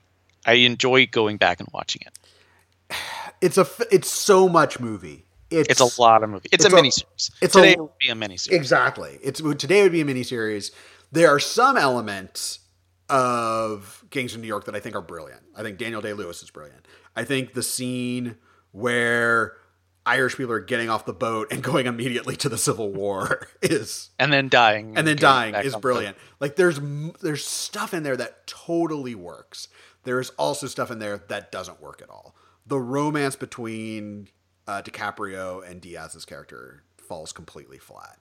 [0.45, 2.97] I enjoy going back and watching it.
[3.41, 5.25] it's a it's so much movie.
[5.49, 6.49] It's, it's a lot of movie.
[6.51, 7.31] It's, it's a, a miniseries.
[7.39, 8.53] It's today a, would be a miniseries.
[8.53, 9.19] Exactly.
[9.21, 10.71] It's today would be a miniseries.
[11.11, 12.59] There are some elements
[13.07, 15.43] of Gangs of New York that I think are brilliant.
[15.55, 16.88] I think Daniel Day Lewis is brilliant.
[17.15, 18.38] I think the scene
[18.71, 19.57] where
[20.06, 24.10] Irish people are getting off the boat and going immediately to the Civil War is
[24.20, 26.18] and then dying and then dying is brilliant.
[26.18, 26.24] The...
[26.39, 26.80] Like there's
[27.22, 29.70] there's stuff in there that totally works.
[30.04, 32.36] There's also stuff in there that doesn't work at all.
[32.66, 34.28] The romance between
[34.68, 38.18] uh, DiCaprio and Diaz's character falls completely flat.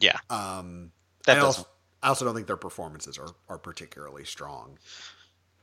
[0.00, 0.18] Yeah.
[0.30, 0.92] Um,
[1.26, 1.66] that I also,
[2.02, 4.78] I also don't think their performances are, are particularly strong.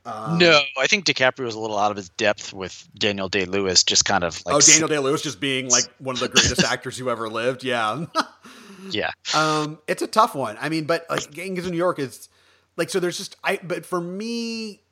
[0.06, 3.46] Um, no, I think DiCaprio was a little out of his depth with Daniel Day
[3.46, 4.54] Lewis, just kind of like.
[4.54, 7.64] Oh, Daniel Day Lewis just being like one of the greatest actors who ever lived.
[7.64, 8.04] Yeah.
[8.90, 9.12] yeah.
[9.34, 10.58] Um, it's a tough one.
[10.60, 12.28] I mean, but like Gangs of New York is
[12.76, 13.00] like so.
[13.00, 14.82] There's just I, but for me,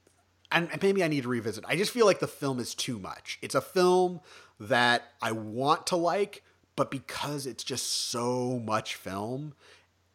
[0.50, 1.64] and maybe I need to revisit.
[1.68, 3.38] I just feel like the film is too much.
[3.42, 4.20] It's a film
[4.58, 6.42] that I want to like,
[6.74, 9.54] but because it's just so much film,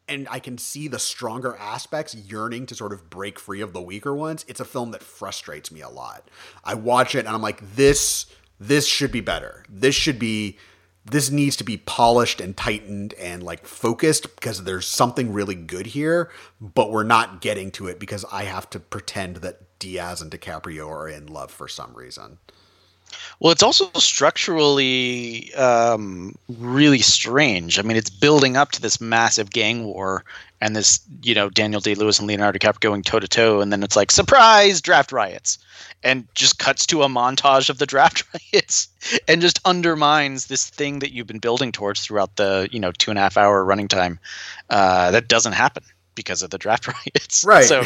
[0.08, 3.82] and I can see the stronger aspects yearning to sort of break free of the
[3.82, 6.28] weaker ones, it's a film that frustrates me a lot.
[6.64, 8.26] I watch it and I'm like, this
[8.60, 9.64] this should be better.
[9.68, 10.58] This should be
[11.04, 15.86] this needs to be polished and tightened and like focused because there's something really good
[15.86, 16.30] here,
[16.60, 20.88] but we're not getting to it because I have to pretend that Diaz and DiCaprio
[20.88, 22.38] are in love for some reason.
[23.40, 27.78] Well, it's also structurally um, really strange.
[27.78, 30.24] I mean, it's building up to this massive gang war
[30.60, 33.72] and this, you know, Daniel Day Lewis and Leonardo DiCaprio going toe to toe, and
[33.72, 35.58] then it's like surprise draft riots,
[36.02, 38.88] and just cuts to a montage of the draft riots,
[39.28, 43.12] and just undermines this thing that you've been building towards throughout the, you know, two
[43.12, 44.18] and a half hour running time.
[44.68, 45.84] Uh, that doesn't happen
[46.18, 47.44] because of the draft riots.
[47.44, 47.64] Right.
[47.64, 47.84] So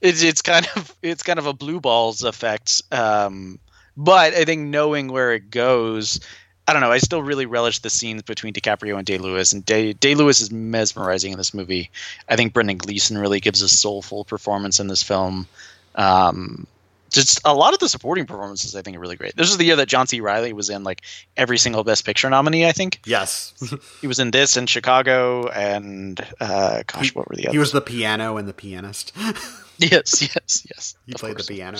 [0.00, 2.82] it's it's kind of it's kind of a blue balls effect.
[2.90, 3.60] Um,
[3.98, 6.20] but I think knowing where it goes,
[6.68, 6.92] I don't know.
[6.92, 10.40] I still really relish the scenes between DiCaprio and Day Lewis, and Day Day Lewis
[10.40, 11.90] is mesmerizing in this movie.
[12.28, 15.48] I think Brendan Gleeson really gives a soulful performance in this film.
[15.96, 16.66] Um,
[17.10, 19.34] just a lot of the supporting performances, I think, are really great.
[19.34, 20.20] This is the year that John C.
[20.20, 21.02] Reilly was in like
[21.36, 22.66] every single Best Picture nominee.
[22.66, 23.00] I think.
[23.04, 23.54] Yes,
[24.00, 27.54] he was in this in Chicago, and uh, gosh, he, what were the others?
[27.54, 29.12] He was the piano and the pianist.
[29.78, 30.96] yes, yes, yes.
[31.06, 31.78] He played course, the piano.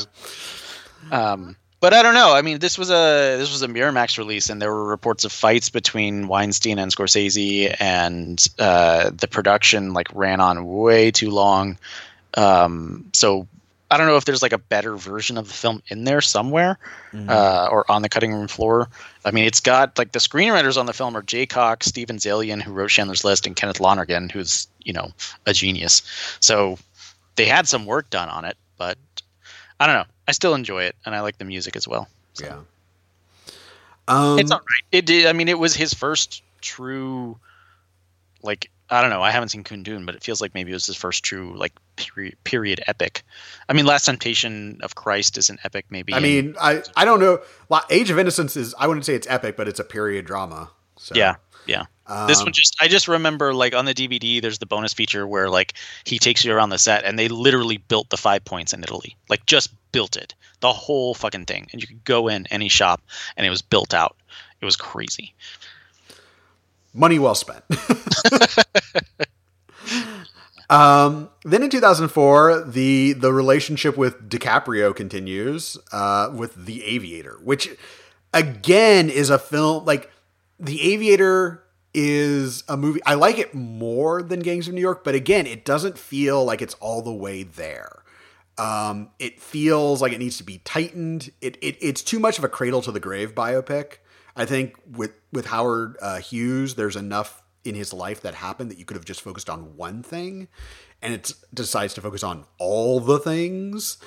[1.13, 2.35] Um, but I don't know.
[2.35, 5.33] I mean, this was a this was a Miramax release, and there were reports of
[5.33, 11.79] fights between Weinstein and Scorsese, and uh, the production like ran on way too long.
[12.35, 13.47] Um, so
[13.91, 16.79] I don't know if there's like a better version of the film in there somewhere,
[17.13, 17.31] mm-hmm.
[17.31, 18.89] uh, or on the cutting room floor.
[19.25, 22.61] I mean, it's got like the screenwriters on the film are Jay Cocks, Steven Zaillian,
[22.61, 25.13] who wrote Schindler's List, and Kenneth Lonergan, who's you know
[25.47, 26.03] a genius.
[26.41, 26.79] So
[27.37, 28.99] they had some work done on it, but
[29.81, 30.07] I don't know.
[30.29, 32.07] I still enjoy it, and I like the music as well.
[32.35, 32.45] So.
[32.45, 32.61] Yeah.
[34.07, 34.85] Um, it's all right.
[34.93, 35.27] It did.
[35.27, 37.39] I mean, it was his first true,
[38.43, 39.23] like I don't know.
[39.23, 41.73] I haven't seen Kundun, but it feels like maybe it was his first true like
[41.97, 43.23] period, period epic.
[43.69, 46.15] I mean, Last Temptation of Christ is an epic, maybe.
[46.15, 47.41] I mean, I I don't know.
[47.91, 50.71] Age of Innocence is I wouldn't say it's epic, but it's a period drama.
[50.97, 51.15] So.
[51.15, 51.85] Yeah, yeah.
[52.07, 55.27] Um, this one just I just remember like on the DVD there's the bonus feature
[55.27, 55.75] where like
[56.05, 59.17] he takes you around the set and they literally built the five points in Italy.
[59.29, 60.35] Like just built it.
[60.61, 61.69] The whole fucking thing.
[61.73, 63.01] And you could go in any shop
[63.37, 64.17] and it was built out.
[64.61, 65.35] It was crazy.
[66.95, 67.65] Money well spent.
[70.71, 77.69] um, then in 2004, the the relationship with DiCaprio continues uh, with The Aviator, which
[78.33, 80.11] again is a film like
[80.59, 81.63] The Aviator
[81.95, 83.01] is a movie.
[83.05, 86.63] I like it more than Gangs of New York, but again, it doesn't feel like
[86.63, 88.03] it's all the way there.
[88.59, 91.31] Um, it feels like it needs to be tightened.
[91.41, 93.99] It, it it's too much of a cradle to the grave biopic.
[94.37, 98.79] I think with with Howard uh, Hughes, there's enough in his life that happened that
[98.79, 100.49] you could have just focused on one thing,
[101.03, 103.99] and it decides to focus on all the things.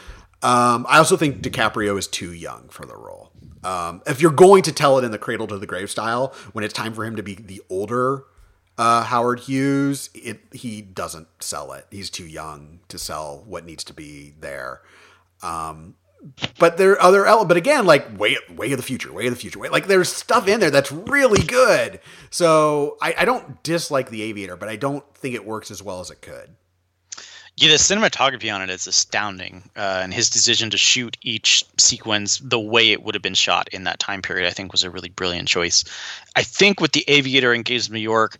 [0.43, 3.31] Um, I also think DiCaprio is too young for the role.
[3.63, 6.65] Um, if you're going to tell it in the cradle to the grave style, when
[6.65, 8.23] it's time for him to be the older
[8.77, 11.85] uh, Howard Hughes, it, he doesn't sell it.
[11.91, 14.81] He's too young to sell what needs to be there.
[15.43, 15.95] Um,
[16.59, 17.47] but there are other elements.
[17.47, 20.09] But again, like way, way of the future, way of the future, way like there's
[20.09, 21.99] stuff in there that's really good.
[22.29, 25.99] So I, I don't dislike the Aviator, but I don't think it works as well
[25.99, 26.55] as it could.
[27.61, 32.39] Yeah, the cinematography on it is astounding, uh, and his decision to shoot each sequence
[32.39, 34.89] the way it would have been shot in that time period, I think, was a
[34.89, 35.83] really brilliant choice.
[36.35, 38.39] I think with the Aviator and Gangs of New York,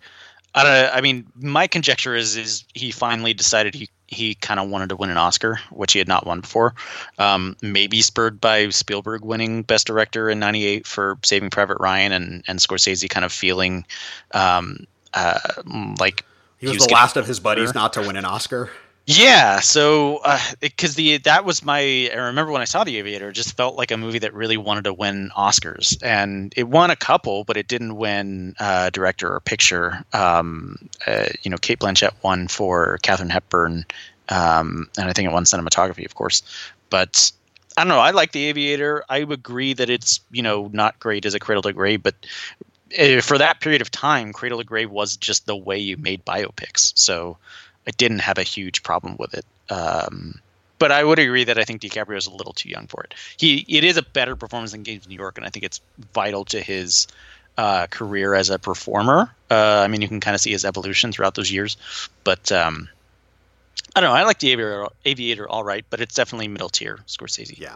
[0.56, 0.72] I don't.
[0.72, 4.90] Know, I mean, my conjecture is is he finally decided he he kind of wanted
[4.90, 6.74] to win an Oscar, which he had not won before.
[7.20, 12.44] Um, maybe spurred by Spielberg winning Best Director in '98 for Saving Private Ryan, and
[12.48, 13.86] and Scorsese kind of feeling
[14.34, 15.38] um, uh,
[16.00, 16.26] like
[16.58, 18.72] he was, he was the last of his buddies not to win an Oscar.
[19.08, 20.22] Yeah, so
[20.62, 23.58] because uh, the that was my I remember when I saw The Aviator, it just
[23.58, 27.44] felt like a movie that really wanted to win Oscars, and it won a couple,
[27.44, 30.06] but it didn't win uh, director or picture.
[30.14, 30.78] Um,
[31.08, 33.86] uh, you know, Cate Blanchett won for Katharine Hepburn,
[34.30, 36.44] um, and I think it won cinematography, of course.
[36.92, 37.32] But
[37.78, 38.00] I don't know.
[38.00, 39.04] I like The Aviator.
[39.10, 42.16] I agree that it's you know not great as a Cradle to Grave, but
[43.00, 46.26] uh, for that period of time, Cradle to Grave was just the way you made
[46.26, 46.92] biopics.
[46.96, 47.38] So
[47.88, 49.46] I didn't have a huge problem with it.
[49.70, 50.40] Um,
[50.80, 53.14] but I would agree that I think DiCaprio is a little too young for it.
[53.38, 55.80] He it is a better performance than Gangs of New York, and I think it's
[56.14, 57.08] vital to his
[57.58, 59.34] uh, career as a performer.
[59.50, 61.78] Uh, I mean, you can kind of see his evolution throughout those years.
[62.24, 62.90] But um,
[63.96, 64.16] I don't know.
[64.16, 67.60] I like the Aviator, Aviator all right, but it's definitely middle tier Scorsese.
[67.60, 67.76] Yeah.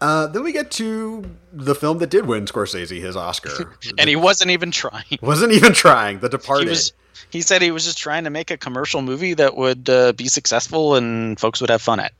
[0.00, 4.16] Uh, then we get to the film that did win Scorsese his Oscar, and he
[4.16, 5.18] wasn't even trying.
[5.22, 6.18] Wasn't even trying.
[6.18, 6.64] The Departed.
[6.64, 6.92] He was,
[7.30, 10.28] he said he was just trying to make a commercial movie that would uh, be
[10.28, 12.12] successful and folks would have fun at.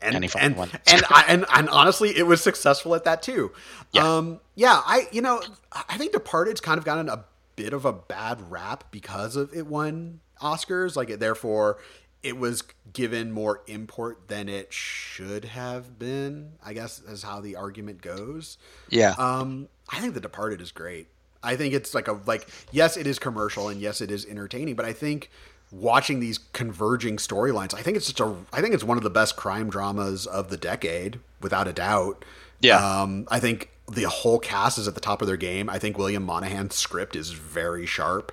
[0.00, 3.52] And and and, and, I, and, and honestly, it was successful at that too.
[3.92, 4.16] Yeah.
[4.16, 5.40] Um, yeah, I you know
[5.88, 9.66] I think Departed's kind of gotten a bit of a bad rap because of it
[9.66, 10.96] won Oscars.
[10.96, 11.78] Like it, therefore,
[12.22, 16.54] it was given more import than it should have been.
[16.64, 18.58] I guess is how the argument goes.
[18.88, 19.14] Yeah.
[19.18, 21.06] Um, I think The Departed is great.
[21.42, 24.74] I think it's like a like yes, it is commercial and yes, it is entertaining,
[24.74, 25.30] but I think
[25.70, 29.10] watching these converging storylines, I think it's just a I think it's one of the
[29.10, 32.24] best crime dramas of the decade, without a doubt.
[32.60, 32.76] Yeah.
[32.76, 35.68] Um, I think the whole cast is at the top of their game.
[35.68, 38.32] I think William Monahan's script is very sharp.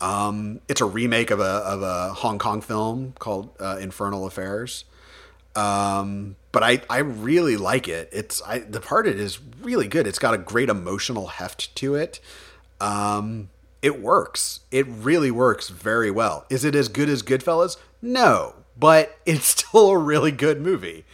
[0.00, 4.84] Um, it's a remake of a of a Hong Kong film called uh, Infernal Affairs.
[5.54, 8.08] Um, but I, I really like it.
[8.12, 10.06] It's I Departed it is really good.
[10.06, 12.20] It's got a great emotional heft to it.
[12.80, 13.50] Um,
[13.82, 14.60] it works.
[14.70, 16.46] It really works very well.
[16.50, 17.76] Is it as good as Goodfellas?
[18.00, 21.04] No, but it's still a really good movie.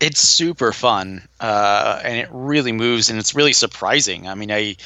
[0.00, 4.28] It's super fun, uh, and it really moves, and it's really surprising.
[4.28, 4.76] I mean, I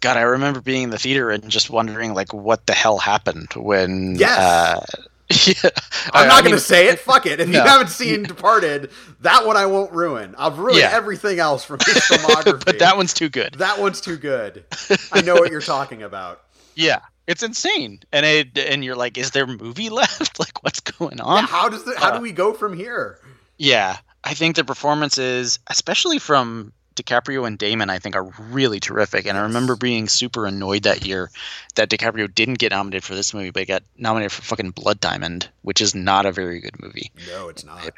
[0.00, 3.52] God, I remember being in the theater and just wondering like what the hell happened
[3.54, 4.38] when yes.
[4.38, 4.84] Uh,
[5.46, 5.70] yeah.
[6.12, 7.00] I'm not going to say it.
[7.00, 7.40] Fuck it.
[7.40, 7.58] If no.
[7.58, 10.34] you haven't seen Departed, that one I won't ruin.
[10.38, 10.90] I've ruined yeah.
[10.92, 12.64] everything else from his filmography.
[12.64, 13.54] but that one's too good.
[13.54, 14.64] That one's too good.
[15.12, 16.42] I know what you're talking about.
[16.74, 17.00] Yeah.
[17.26, 18.00] It's insane.
[18.12, 20.38] And it and you're like, is there movie left?
[20.38, 21.42] like what's going on?
[21.42, 23.18] Yeah, how does the, how uh, do we go from here?
[23.58, 23.96] Yeah.
[24.22, 29.26] I think the performances, especially from DiCaprio and Damon, I think, are really terrific.
[29.26, 31.30] And I remember being super annoyed that year
[31.74, 35.00] that DiCaprio didn't get nominated for this movie, but he got nominated for fucking Blood
[35.00, 37.12] Diamond, which is not a very good movie.
[37.28, 37.90] No, it's not.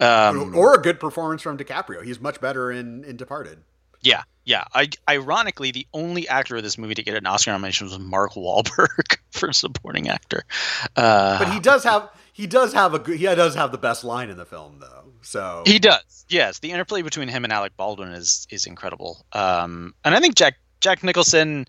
[0.00, 2.04] Um, or a good performance from DiCaprio.
[2.04, 3.58] He's much better in in Departed.
[4.00, 4.64] Yeah, yeah.
[4.74, 8.34] I, ironically, the only actor of this movie to get an Oscar nomination was Mark
[8.34, 10.44] Wahlberg for supporting actor.
[10.94, 14.04] Uh, but he does have he does have a good he does have the best
[14.04, 14.97] line in the film though.
[15.28, 16.24] So he does.
[16.30, 19.26] Yes, the interplay between him and Alec Baldwin is is incredible.
[19.34, 21.66] Um, and I think Jack Jack Nicholson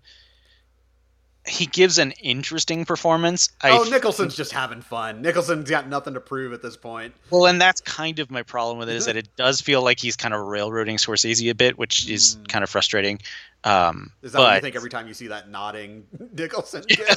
[1.49, 3.49] he gives an interesting performance.
[3.63, 5.21] Oh, I, Nicholson's just having fun.
[5.21, 7.13] Nicholson's got nothing to prove at this point.
[7.29, 9.99] Well, and that's kind of my problem with it is that it does feel like
[9.99, 12.47] he's kind of railroading Scorsese a bit, which is mm.
[12.47, 13.19] kind of frustrating.
[13.63, 16.83] Um, is that but, what you think every time you see that nodding Nicholson?
[16.97, 17.15] Yeah,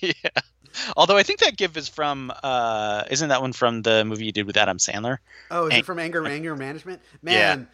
[0.22, 0.30] yeah.
[0.96, 4.32] Although I think that gif is from, uh, isn't that one from the movie you
[4.32, 5.18] did with Adam Sandler?
[5.50, 7.02] Oh, is Ang- it from Anger Anger Management?
[7.20, 7.64] Man, yeah.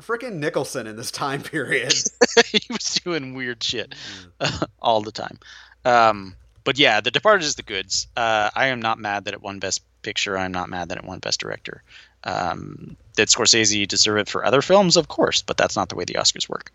[0.00, 1.94] Freaking Nicholson in this time period.
[2.46, 3.94] he was doing weird shit
[4.40, 5.38] uh, all the time.
[5.84, 6.34] Um,
[6.64, 8.06] but yeah, The Departed is the goods.
[8.16, 10.36] Uh, I am not mad that it won Best Picture.
[10.36, 11.82] I'm not mad that it won Best Director.
[12.24, 14.96] Um, did Scorsese deserve it for other films?
[14.96, 16.72] Of course, but that's not the way the Oscars work.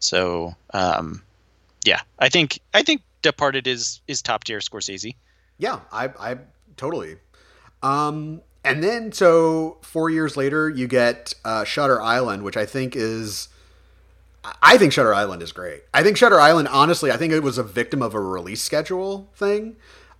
[0.00, 1.22] So, um,
[1.84, 5.14] yeah, I think I think Departed is is top tier Scorsese.
[5.58, 6.38] Yeah, I I
[6.76, 7.16] totally.
[7.82, 12.94] Um, and then so four years later, you get uh, Shutter Island, which I think
[12.96, 13.48] is.
[14.60, 15.82] I think Shutter Island is great.
[15.94, 19.30] I think Shutter Island, honestly, I think it was a victim of a release schedule
[19.36, 19.76] thing.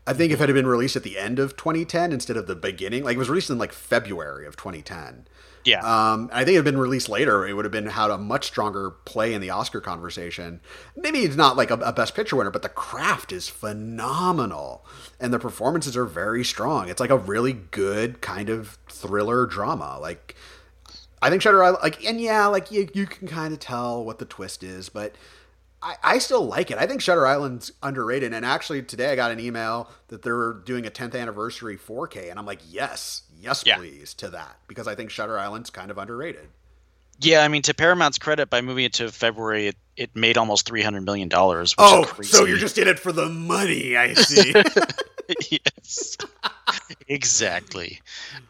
[0.06, 2.56] I think if it had been released at the end of 2010 instead of the
[2.56, 5.26] beginning, like it was released in like February of 2010.
[5.64, 5.80] Yeah.
[5.80, 7.46] Um, I think it had been released later.
[7.46, 10.60] It would have been had a much stronger play in the Oscar conversation.
[10.96, 14.84] Maybe it's not like a, a, Best Picture winner, but the craft is phenomenal,
[15.20, 16.88] and the performances are very strong.
[16.88, 19.98] It's like a really good kind of thriller drama.
[20.00, 20.34] Like,
[21.20, 24.18] I think Shutter Island, like, and yeah, like you you can kind of tell what
[24.18, 25.14] the twist is, but
[25.82, 26.78] I, I still like it.
[26.78, 28.32] I think Shutter Island's underrated.
[28.32, 32.38] And actually, today I got an email that they're doing a 10th anniversary 4K, and
[32.38, 33.78] I'm like, yes, yes, Yeah.
[33.78, 36.48] please to that because I think Shutter Island's kind of underrated.
[37.20, 40.66] Yeah, I mean, to Paramount's credit, by moving it to February, it, it made almost
[40.66, 41.74] three hundred million dollars.
[41.78, 43.96] Oh, so you're just in it for the money?
[43.96, 44.52] I see.
[45.50, 46.16] yes,
[47.08, 48.00] exactly.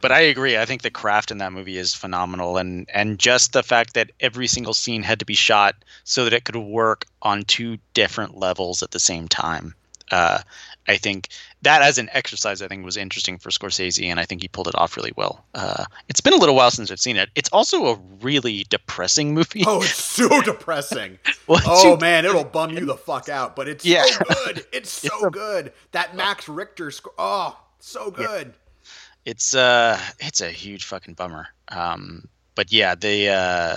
[0.00, 0.56] But I agree.
[0.56, 4.10] I think the craft in that movie is phenomenal, and and just the fact that
[4.20, 8.36] every single scene had to be shot so that it could work on two different
[8.36, 9.74] levels at the same time.
[10.10, 10.40] Uh,
[10.88, 11.28] I think
[11.62, 14.66] that as an exercise, I think was interesting for Scorsese, and I think he pulled
[14.68, 15.44] it off really well.
[15.54, 17.30] Uh, it's been a little while since I've seen it.
[17.36, 19.62] It's also a really depressing movie.
[19.66, 21.18] oh, it's so depressing.
[21.48, 24.04] Oh you- man, it'll bum you the fuck out, but it's Yeah.
[24.04, 24.66] so good.
[24.72, 25.72] It's so good.
[25.92, 27.12] That Max Richter score.
[27.18, 28.54] Oh, so good.
[29.24, 32.24] it's uh it's a huge fucking bummer um
[32.54, 33.76] but yeah they uh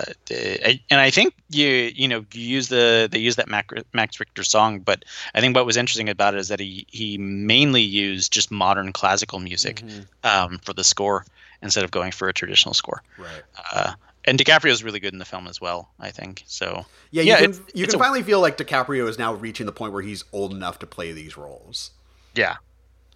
[0.92, 4.80] and i think you you know you use the they use that max richter song
[4.80, 5.04] but
[5.34, 8.92] i think what was interesting about it is that he he mainly used just modern
[8.92, 9.84] classical music
[10.24, 11.26] um for the score
[11.62, 13.44] instead of going for a traditional score Right.
[13.74, 13.94] uh
[14.28, 16.42] and DiCaprio is really good in the film as well, I think.
[16.48, 19.36] So Yeah, you Yeah, can it's- you can a- finally feel like DiCaprio is now
[19.36, 21.92] reaching the point where he's old enough to play these roles.
[22.34, 22.56] yeah,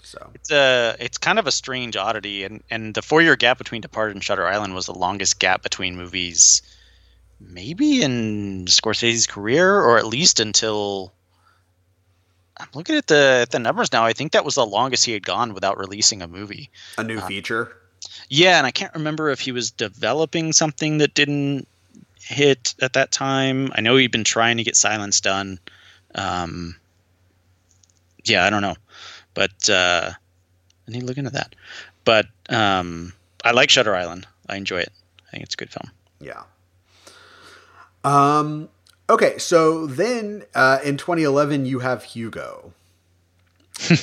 [0.03, 3.57] So it's a it's kind of a strange oddity, and and the four year gap
[3.57, 6.61] between Departed and Shutter Island was the longest gap between movies,
[7.39, 11.11] maybe in Scorsese's career, or at least until.
[12.57, 14.03] I'm looking at the at the numbers now.
[14.05, 16.69] I think that was the longest he had gone without releasing a movie.
[16.97, 17.75] a new feature.
[18.29, 21.67] Yeah, and I can't remember if he was developing something that didn't
[22.21, 23.71] hit at that time.
[23.75, 25.59] I know he'd been trying to get Silence done.
[26.15, 26.75] Um,
[28.23, 28.75] yeah, I don't know,
[29.39, 30.11] but uh,
[30.85, 31.55] I need to look into that.
[32.03, 34.27] But um, I like Shutter Island.
[34.49, 34.91] I enjoy it.
[35.25, 35.89] I think it's a good film.
[36.19, 36.43] Yeah.
[38.03, 38.67] Um.
[39.09, 42.73] Okay, so then uh, in 2011 you have Hugo.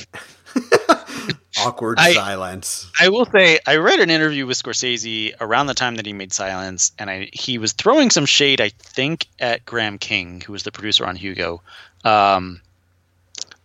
[1.59, 2.91] Awkward I- silence.
[2.99, 6.33] I will say I read an interview with Scorsese around the time that he made
[6.33, 10.63] Silence, and I he was throwing some shade, I think, at Graham King, who was
[10.63, 11.61] the producer on Hugo,
[12.03, 12.59] um,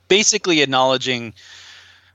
[0.09, 1.33] basically acknowledging.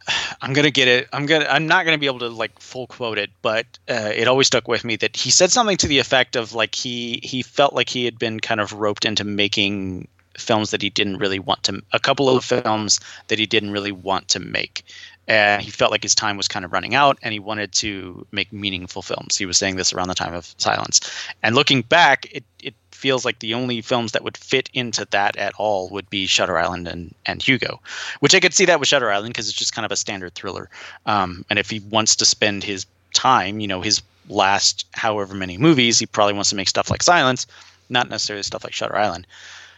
[0.42, 1.08] I'm gonna get it.
[1.14, 1.46] I'm gonna.
[1.50, 4.68] I'm not gonna be able to like full quote it, but uh, it always stuck
[4.68, 7.90] with me that he said something to the effect of like he he felt like
[7.90, 11.82] he had been kind of roped into making films that he didn't really want to.
[11.94, 14.84] A couple of films that he didn't really want to make,
[15.28, 18.26] and he felt like his time was kind of running out and he wanted to
[18.32, 19.38] make meaningful films.
[19.38, 21.02] He was saying this around the time of Silence.
[21.44, 25.38] And looking back, it, it feels like the only films that would fit into that
[25.38, 27.80] at all would be Shutter Island and, and Hugo,
[28.20, 30.34] which I could see that with Shutter Island because it's just kind of a standard
[30.34, 30.70] thriller.
[31.06, 35.58] Um, and if he wants to spend his time, you know, his last however many
[35.58, 37.48] movies, he probably wants to make stuff like Silence,
[37.90, 39.28] not necessarily stuff like Shutter Island.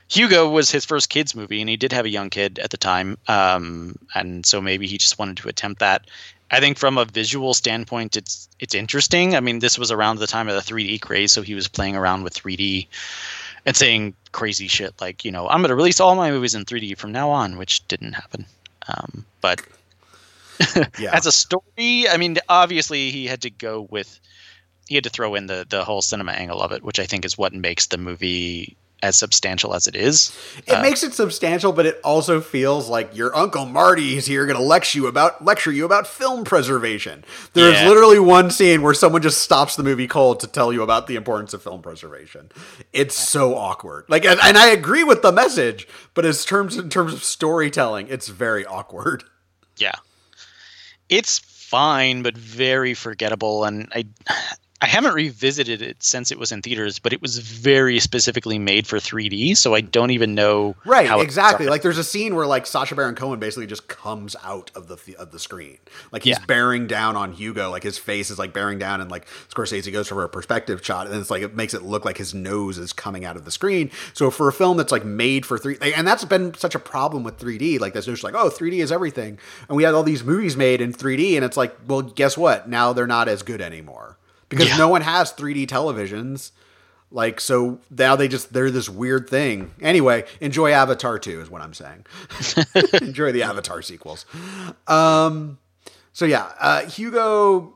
[0.10, 2.78] Hugo was his first kids movie, and he did have a young kid at the
[2.78, 6.08] time, um, and so maybe he just wanted to attempt that.
[6.52, 9.36] I think from a visual standpoint, it's it's interesting.
[9.36, 11.96] I mean, this was around the time of the 3D craze, so he was playing
[11.96, 12.88] around with 3D
[13.66, 16.66] and saying crazy shit like, you know, I'm going to release all my movies in
[16.66, 18.46] 3D from now on, which didn't happen.
[18.88, 19.62] Um, but
[20.98, 21.16] Yeah.
[21.16, 24.20] as a story, I mean, obviously he had to go with
[24.88, 27.26] he had to throw in the the whole cinema angle of it, which I think
[27.26, 30.32] is what makes the movie as substantial as it is.
[30.68, 34.46] It Uh, makes it substantial, but it also feels like your uncle Marty is here
[34.46, 37.24] going to lecture you about lecture you about film preservation.
[37.54, 37.88] There's Yeah.
[37.88, 41.16] literally one scene where someone just stops the movie cold to tell you about the
[41.16, 42.52] importance of film preservation.
[42.92, 44.06] It's so awkward.
[44.10, 48.08] Like, and, and I agree with the message, but as terms in terms of storytelling,
[48.10, 49.24] it's very awkward.
[49.78, 49.96] Yeah.
[51.08, 53.64] It's fine, but very forgettable.
[53.64, 54.06] And I,
[54.82, 58.88] I haven't revisited it since it was in theaters, but it was very specifically made
[58.88, 61.68] for 3D, so I don't even know Right, exactly.
[61.68, 64.98] Like there's a scene where like Sacha Baron Cohen basically just comes out of the
[65.18, 65.80] of the screen,
[66.14, 66.46] like he's Yeah.
[66.46, 70.08] bearing down on Hugo, like his face is like bearing down, and like Scorsese goes
[70.08, 72.94] for a perspective shot, and it's like it makes it look like his nose is
[72.94, 73.92] coming out of the screen.
[74.14, 77.24] So for a film that's like made for 3D, and that's been such a problem
[77.24, 80.24] with 3D, like this notion like oh 3D is everything, and we had all these
[80.24, 82.70] movies made in 3D, and it's like well guess what?
[82.70, 84.16] Now they're not as good anymore
[84.50, 84.78] because Yeah.
[84.78, 86.52] no one has 3D televisions.
[87.12, 89.72] Like so now they just they're this weird thing.
[89.82, 92.06] Anyway, enjoy Avatar 2 is what I'm saying.
[93.02, 94.26] enjoy the Avatar sequels.
[94.88, 95.58] Um
[96.14, 97.76] so yeah, uh Hugo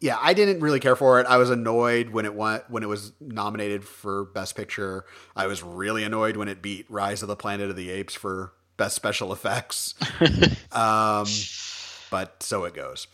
[0.00, 1.26] yeah, I didn't really care for it.
[1.28, 5.04] I was annoyed when it went when it was nominated for best picture.
[5.36, 8.52] I was really annoyed when it beat Rise of the Planet of the Apes for
[8.76, 9.94] best special effects.
[10.72, 11.26] um
[12.10, 13.06] but so it goes.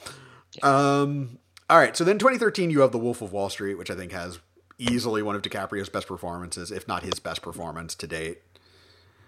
[0.63, 1.39] Um
[1.71, 4.13] all right, so then 2013 you have The Wolf of Wall Street, which I think
[4.13, 4.39] has
[4.79, 8.43] easily one of DiCaprio's best performances, if not his best performance to date.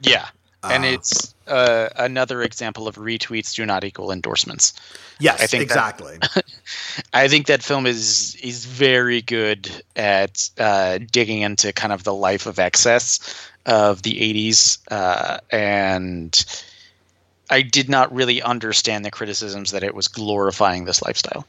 [0.01, 0.29] Yeah,
[0.63, 4.73] and uh, it's uh, another example of retweets do not equal endorsements.
[5.19, 6.19] Yes, I think exactly.
[6.19, 6.45] That,
[7.13, 12.15] I think that film is is very good at uh, digging into kind of the
[12.15, 16.63] life of excess of the '80s, uh, and
[17.49, 21.47] I did not really understand the criticisms that it was glorifying this lifestyle.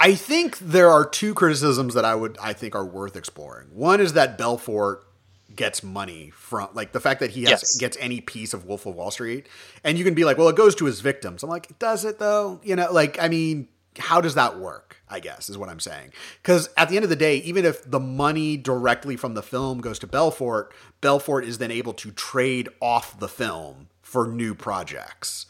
[0.00, 3.68] I think there are two criticisms that I would I think are worth exploring.
[3.72, 5.06] One is that Belfort
[5.54, 7.76] gets money from like the fact that he has yes.
[7.76, 9.46] gets any piece of Wolf of Wall Street,
[9.84, 11.42] and you can be like, well, it goes to his victims.
[11.42, 12.60] I'm like, does it though?
[12.64, 14.96] You know, like I mean, how does that work?
[15.06, 16.12] I guess is what I'm saying.
[16.40, 19.82] Because at the end of the day, even if the money directly from the film
[19.82, 20.72] goes to Belfort,
[21.02, 25.44] Belfort is then able to trade off the film for new projects.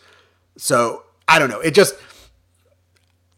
[0.57, 1.61] So I don't know.
[1.61, 1.95] It just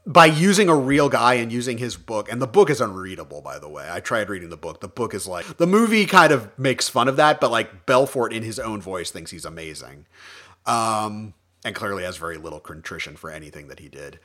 [0.05, 3.59] by using a real guy and using his book, and the book is unreadable, by
[3.59, 3.89] the way.
[3.91, 4.81] I tried reading the book.
[4.81, 8.33] The book is like the movie kind of makes fun of that, but like Belfort
[8.33, 10.07] in his own voice thinks he's amazing,
[10.67, 11.35] um,
[11.65, 14.19] and clearly has very little contrition for anything that he did.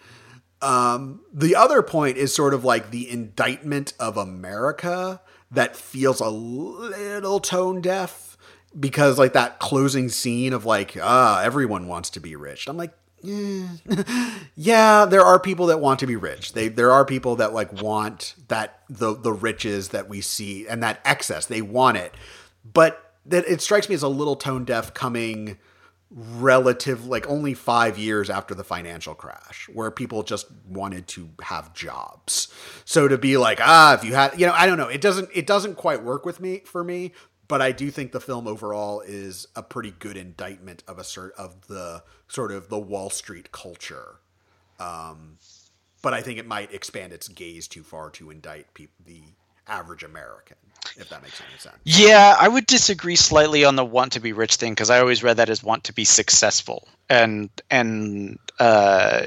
[0.61, 5.21] Um, the other point is sort of like the indictment of America
[5.51, 8.35] that feels a little tone deaf
[8.77, 12.67] because like that closing scene of like ah everyone wants to be rich.
[12.67, 12.93] I'm like
[14.55, 16.53] yeah, there are people that want to be rich.
[16.53, 20.83] They there are people that like want that the the riches that we see and
[20.83, 21.45] that excess.
[21.45, 22.13] They want it.
[22.63, 25.57] But that it strikes me as a little tone deaf coming
[26.09, 31.73] relative like only 5 years after the financial crash where people just wanted to have
[31.73, 32.47] jobs.
[32.85, 35.29] So to be like, ah, if you had, you know, I don't know, it doesn't
[35.33, 37.11] it doesn't quite work with me for me,
[37.47, 41.33] but I do think the film overall is a pretty good indictment of a sort
[41.37, 44.19] of the sort of the Wall Street culture.
[44.79, 45.37] Um,
[46.01, 49.21] but I think it might expand its gaze too far to indict pe- the
[49.67, 50.57] average American,
[50.97, 51.77] if that makes any sense.
[51.83, 55.23] Yeah, I would disagree slightly on the want to be rich thing because I always
[55.23, 59.25] read that as want to be successful, and and uh,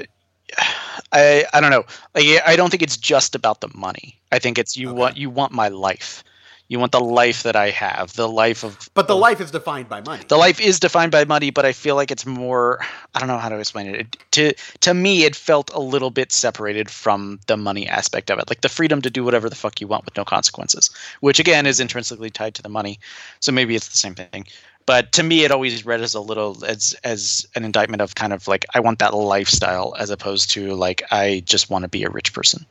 [1.11, 1.85] I I don't know.
[2.15, 4.19] Like I don't think it's just about the money.
[4.31, 4.97] I think it's you okay.
[4.97, 6.23] want you want my life.
[6.71, 8.89] You want the life that I have, the life of.
[8.93, 10.23] But the life is defined by money.
[10.29, 12.79] The life is defined by money, but I feel like it's more.
[13.13, 13.99] I don't know how to explain it.
[13.99, 14.17] it.
[14.31, 18.49] To to me, it felt a little bit separated from the money aspect of it,
[18.49, 21.65] like the freedom to do whatever the fuck you want with no consequences, which again
[21.65, 23.01] is intrinsically tied to the money.
[23.41, 24.45] So maybe it's the same thing
[24.85, 28.33] but to me it always read as a little as as an indictment of kind
[28.33, 32.03] of like i want that lifestyle as opposed to like i just want to be
[32.03, 32.65] a rich person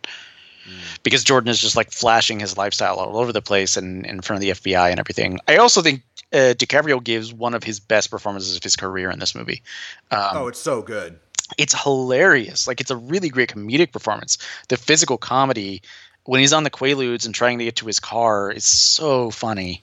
[1.02, 4.38] because Jordan is just like flashing his lifestyle all over the place and in front
[4.38, 5.38] of the FBI and everything.
[5.48, 6.02] I also think
[6.32, 9.62] uh, DiCaprio gives one of his best performances of his career in this movie.
[10.10, 11.18] Um, oh, it's so good.
[11.58, 12.68] It's hilarious.
[12.68, 14.38] Like it's a really great comedic performance.
[14.68, 15.82] The physical comedy
[16.24, 19.82] when he's on the Quaaludes and trying to get to his car is so funny.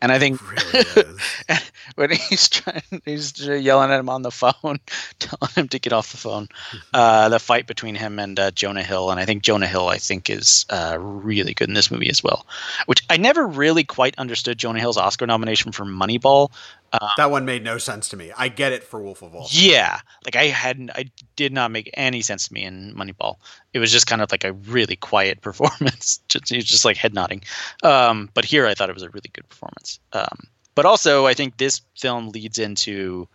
[0.00, 1.04] And I think really
[1.96, 4.78] when he's trying, he's yelling at him on the phone,
[5.18, 6.48] telling him to get off the phone.
[6.94, 9.98] Uh, the fight between him and uh, Jonah Hill, and I think Jonah Hill, I
[9.98, 12.46] think, is uh, really good in this movie as well.
[12.86, 16.50] Which I never really quite understood Jonah Hill's Oscar nomination for Moneyball.
[16.92, 18.32] Um, that one made no sense to me.
[18.36, 19.46] I get it for Wolf of Wall.
[19.50, 23.36] Yeah, like I hadn't, I did not make any sense to me in Moneyball.
[23.74, 26.20] It was just kind of like a really quiet performance.
[26.28, 27.42] just, just like head nodding.
[27.82, 30.00] Um, but here, I thought it was a really good performance.
[30.12, 33.28] Um, but also, I think this film leads into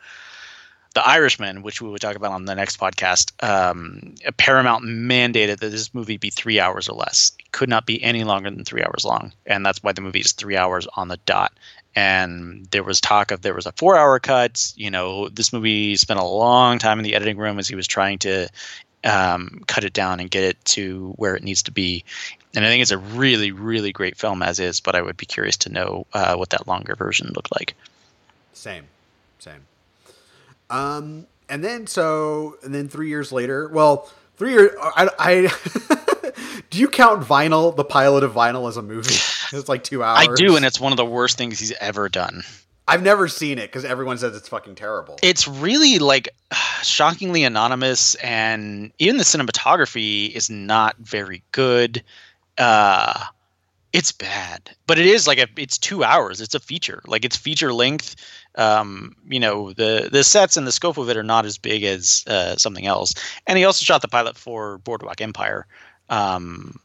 [0.94, 3.32] the Irishman, which we will talk about on the next podcast.
[3.44, 7.32] Um, Paramount mandated that this movie be three hours or less.
[7.40, 10.20] It could not be any longer than three hours long, and that's why the movie
[10.20, 11.54] is three hours on the dot
[11.96, 15.96] and there was talk of there was a four hour cut you know this movie
[15.96, 18.48] spent a long time in the editing room as he was trying to
[19.06, 22.06] um, cut it down and get it to where it needs to be.
[22.56, 25.26] And i think it's a really really great film as is but i would be
[25.26, 27.76] curious to know uh, what that longer version looked like.
[28.54, 28.86] Same.
[29.40, 29.66] Same.
[30.70, 36.80] Um and then so and then three years later well three years i, I do
[36.80, 39.16] you count vinyl the pilot of vinyl as a movie
[39.60, 40.28] It's like two hours.
[40.28, 42.44] I do, and it's one of the worst things he's ever done.
[42.88, 45.18] I've never seen it because everyone says it's fucking terrible.
[45.22, 46.30] It's really like
[46.84, 52.04] shockingly anonymous, and even the cinematography is not very good.
[52.58, 53.26] Uh,
[53.94, 56.42] it's bad, but it is like a, it's two hours.
[56.42, 58.16] It's a feature, like it's feature length.
[58.56, 61.84] Um, you know, the the sets and the scope of it are not as big
[61.84, 63.14] as uh, something else.
[63.48, 65.68] And he also shot the pilot for Boardwalk Empire,
[66.10, 66.80] um,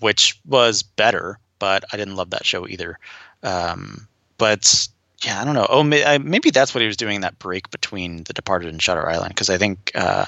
[0.00, 2.98] which was better but I didn't love that show either.
[3.42, 4.08] Um,
[4.38, 4.88] but
[5.24, 5.66] yeah, I don't know.
[5.68, 9.30] Oh, maybe that's what he was doing that break between The Departed and Shutter Island
[9.30, 10.26] because I think uh,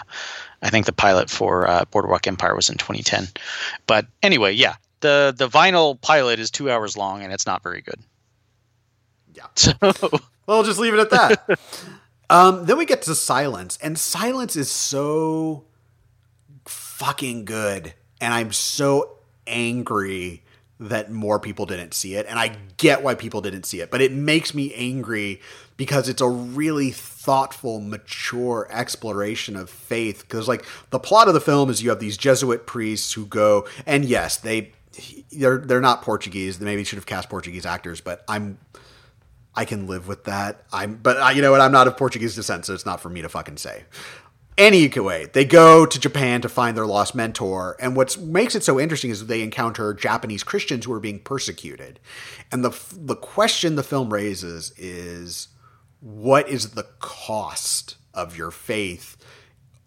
[0.62, 3.28] I think the pilot for uh, Boardwalk Empire was in 2010.
[3.86, 7.82] But anyway, yeah, the the vinyl pilot is two hours long and it's not very
[7.82, 8.00] good.
[9.34, 9.46] Yeah.
[9.54, 9.72] So
[10.48, 11.60] Well, we'll just leave it at that.
[12.30, 15.66] um, then we get to silence, and silence is so
[16.64, 20.42] fucking good, and I'm so angry
[20.80, 24.00] that more people didn't see it, and I get why people didn't see it, but
[24.00, 25.40] it makes me angry
[25.76, 30.22] because it's a really thoughtful, mature exploration of faith.
[30.22, 33.66] Because like the plot of the film is you have these Jesuit priests who go,
[33.86, 34.72] and yes, they
[35.32, 36.58] they're they're not Portuguese.
[36.58, 38.58] They maybe should have cast Portuguese actors, but I'm
[39.58, 40.62] I can live with that.
[40.72, 41.60] I'm, but I, you know what?
[41.60, 43.82] I'm not of Portuguese descent, so it's not for me to fucking say.
[44.58, 48.80] Anyway, they go to Japan to find their lost mentor, and what makes it so
[48.80, 52.00] interesting is they encounter Japanese Christians who are being persecuted,
[52.50, 55.48] and the the question the film raises is,
[56.00, 59.16] what is the cost of your faith?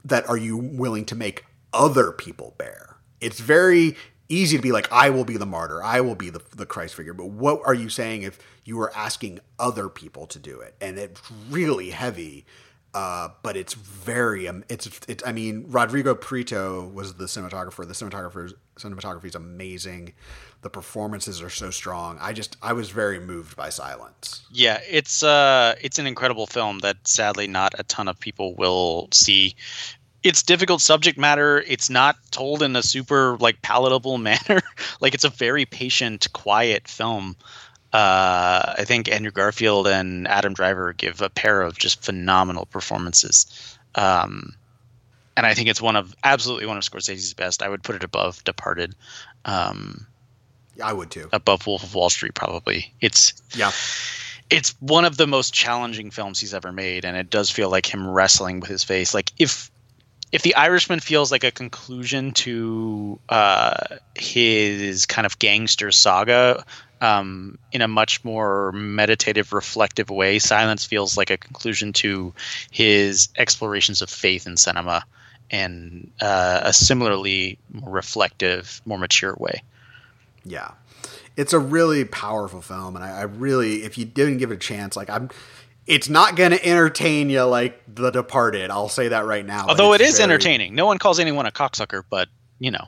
[0.06, 2.96] That are you willing to make other people bear?
[3.20, 3.98] It's very
[4.30, 6.96] easy to be like, I will be the martyr, I will be the, the Christ
[6.96, 7.14] figure.
[7.14, 10.76] But what are you saying if you are asking other people to do it?
[10.80, 12.46] And it's really heavy,
[12.94, 17.88] uh, but it's very, um, it's, it's, I mean, Rodrigo Prieto was the cinematographer.
[17.88, 20.14] The cinematographer's cinematography is amazing.
[20.62, 22.18] The performances are so strong.
[22.20, 24.46] I just, I was very moved by Silence.
[24.52, 29.08] Yeah, it's uh, it's an incredible film that sadly not a ton of people will
[29.12, 29.56] see
[30.24, 31.64] it's difficult subject matter.
[31.68, 34.62] It's not told in a super like palatable manner.
[35.00, 37.36] like it's a very patient, quiet film.
[37.94, 43.78] Uh, I think Andrew Garfield and Adam Driver give a pair of just phenomenal performances.
[43.96, 44.56] Um,
[45.36, 47.62] and I think it's one of absolutely one of Scorsese's best.
[47.62, 48.96] I would put it above Departed.
[49.46, 50.08] Um,
[50.76, 51.28] yeah, I would too.
[51.34, 52.94] Above Wolf of Wall Street, probably.
[53.02, 53.72] It's yeah
[54.52, 57.92] it's one of the most challenging films he's ever made and it does feel like
[57.92, 59.72] him wrestling with his face like if
[60.32, 66.64] if the Irishman feels like a conclusion to uh, his kind of gangster saga
[67.02, 72.34] um, in a much more meditative, reflective way, Silence feels like a conclusion to
[72.70, 75.04] his explorations of faith in cinema
[75.50, 79.62] in uh, a similarly more reflective, more mature way.
[80.46, 80.72] Yeah,
[81.36, 84.58] it's a really powerful film, and I, I really, if you didn't give it a
[84.58, 85.30] chance, like I'm
[85.88, 88.70] it's not going to entertain you like The Departed.
[88.70, 89.66] I'll say that right now.
[89.68, 90.24] Although it is very...
[90.24, 90.76] entertaining.
[90.76, 92.30] No one calls anyone a cocksucker, but
[92.60, 92.86] you know.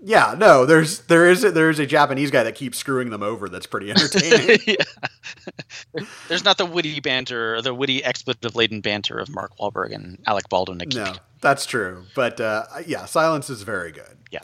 [0.00, 3.22] Yeah, no, there's there is a, there is a Japanese guy that keeps screwing them
[3.22, 3.48] over.
[3.48, 4.60] That's pretty entertaining.
[4.66, 6.04] yeah.
[6.28, 10.18] There's not the witty banter, or the witty expletive laden banter of Mark Wahlberg and
[10.26, 10.80] Alec Baldwin.
[10.94, 12.04] No, that's true.
[12.14, 14.18] But uh, yeah, Silence is very good.
[14.30, 14.40] Yeah.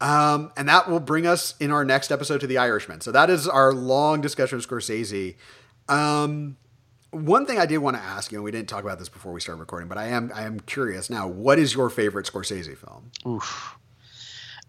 [0.00, 3.02] Um, and that will bring us in our next episode to The Irishman.
[3.02, 5.36] So that is our long discussion of Scorsese.
[5.88, 6.56] Um,
[7.10, 9.32] one thing I did want to ask you, and we didn't talk about this before
[9.32, 11.28] we started recording, but I am I am curious now.
[11.28, 13.10] What is your favorite Scorsese film?
[13.26, 13.76] Oof.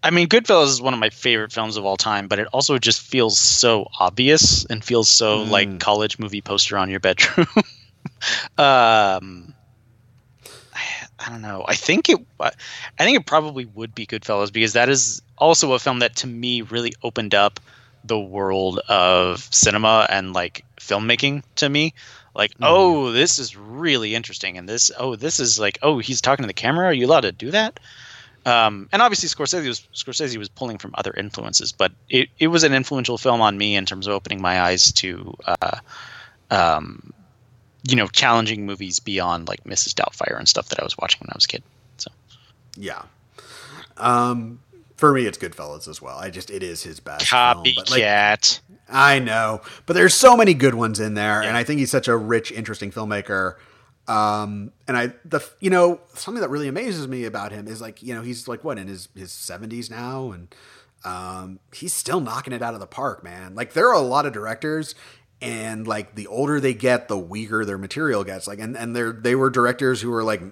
[0.04, 2.76] I mean, Goodfellas is one of my favorite films of all time, but it also
[2.76, 5.50] just feels so obvious and feels so mm.
[5.50, 7.46] like college movie poster on your bedroom.
[8.58, 9.54] um,
[11.18, 11.64] I don't know.
[11.66, 12.20] I think it.
[12.38, 12.50] I
[12.98, 16.60] think it probably would be Goodfellas because that is also a film that to me
[16.60, 17.58] really opened up
[18.04, 21.94] the world of cinema and like filmmaking to me
[22.34, 22.66] like mm.
[22.68, 26.46] oh this is really interesting and this oh this is like oh he's talking to
[26.46, 27.80] the camera are you allowed to do that
[28.46, 32.62] um, and obviously Scorsese was Scorsese was pulling from other influences, but it, it was
[32.62, 35.78] an influential film on me in terms of opening my eyes to, uh,
[36.50, 37.12] um,
[37.88, 39.94] you know, challenging movies beyond like Mrs.
[39.94, 41.62] Doubtfire and stuff that I was watching when I was a kid.
[41.96, 42.10] So,
[42.76, 43.02] yeah.
[43.96, 44.60] Um,
[44.96, 46.18] for me, it's Goodfellas as well.
[46.18, 47.26] I just it is his best.
[47.26, 47.90] Copycat.
[47.90, 51.48] Like, I know, but there's so many good ones in there, yeah.
[51.48, 53.56] and I think he's such a rich, interesting filmmaker.
[54.06, 58.02] Um, and I, the you know, something that really amazes me about him is like
[58.02, 60.54] you know he's like what in his his seventies now, and
[61.04, 63.54] um, he's still knocking it out of the park, man.
[63.54, 64.94] Like there are a lot of directors
[65.40, 68.46] and like the older they get the weaker their material gets.
[68.46, 70.42] Like and and they they were directors who were like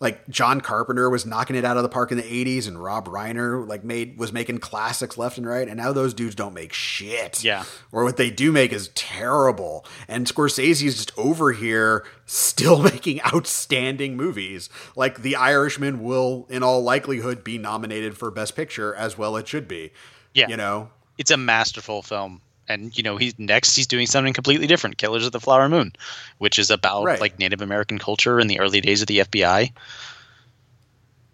[0.00, 3.06] like John Carpenter was knocking it out of the park in the 80s and Rob
[3.06, 6.72] Reiner like made was making classics left and right and now those dudes don't make
[6.72, 7.42] shit.
[7.42, 7.64] Yeah.
[7.92, 9.86] Or what they do make is terrible.
[10.08, 14.68] And Scorsese is just over here still making outstanding movies.
[14.94, 19.48] Like The Irishman will in all likelihood be nominated for best picture as well it
[19.48, 19.92] should be.
[20.34, 20.48] Yeah.
[20.48, 20.90] You know?
[21.16, 25.24] It's a masterful film and you know he's next he's doing something completely different killers
[25.26, 25.92] of the flower moon
[26.38, 27.20] which is about right.
[27.20, 29.72] like native american culture in the early days of the fbi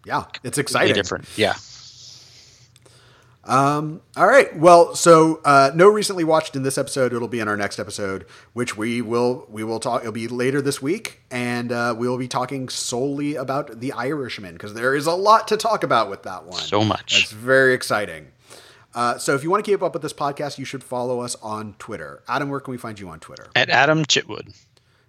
[0.07, 1.55] yeah it's exciting different yeah
[3.45, 4.55] um, all right.
[4.57, 7.13] Well, so uh, no recently watched in this episode.
[7.13, 10.03] It'll be in our next episode, which we will we will talk.
[10.03, 14.55] It'll be later this week, and uh, we will be talking solely about the Irishman
[14.55, 16.61] because there is a lot to talk about with that one.
[16.61, 17.23] So much.
[17.23, 18.29] It's very exciting.
[18.95, 21.37] Uh, so if you want to keep up with this podcast, you should follow us
[21.37, 22.23] on Twitter.
[22.29, 23.47] Adam, where can we find you on Twitter?
[23.55, 24.55] At Adam Chitwood.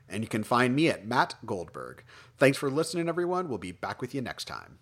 [0.08, 2.04] And you can find me at Matt Goldberg.
[2.38, 3.50] Thanks for listening, everyone.
[3.50, 4.80] We'll be back with you next time.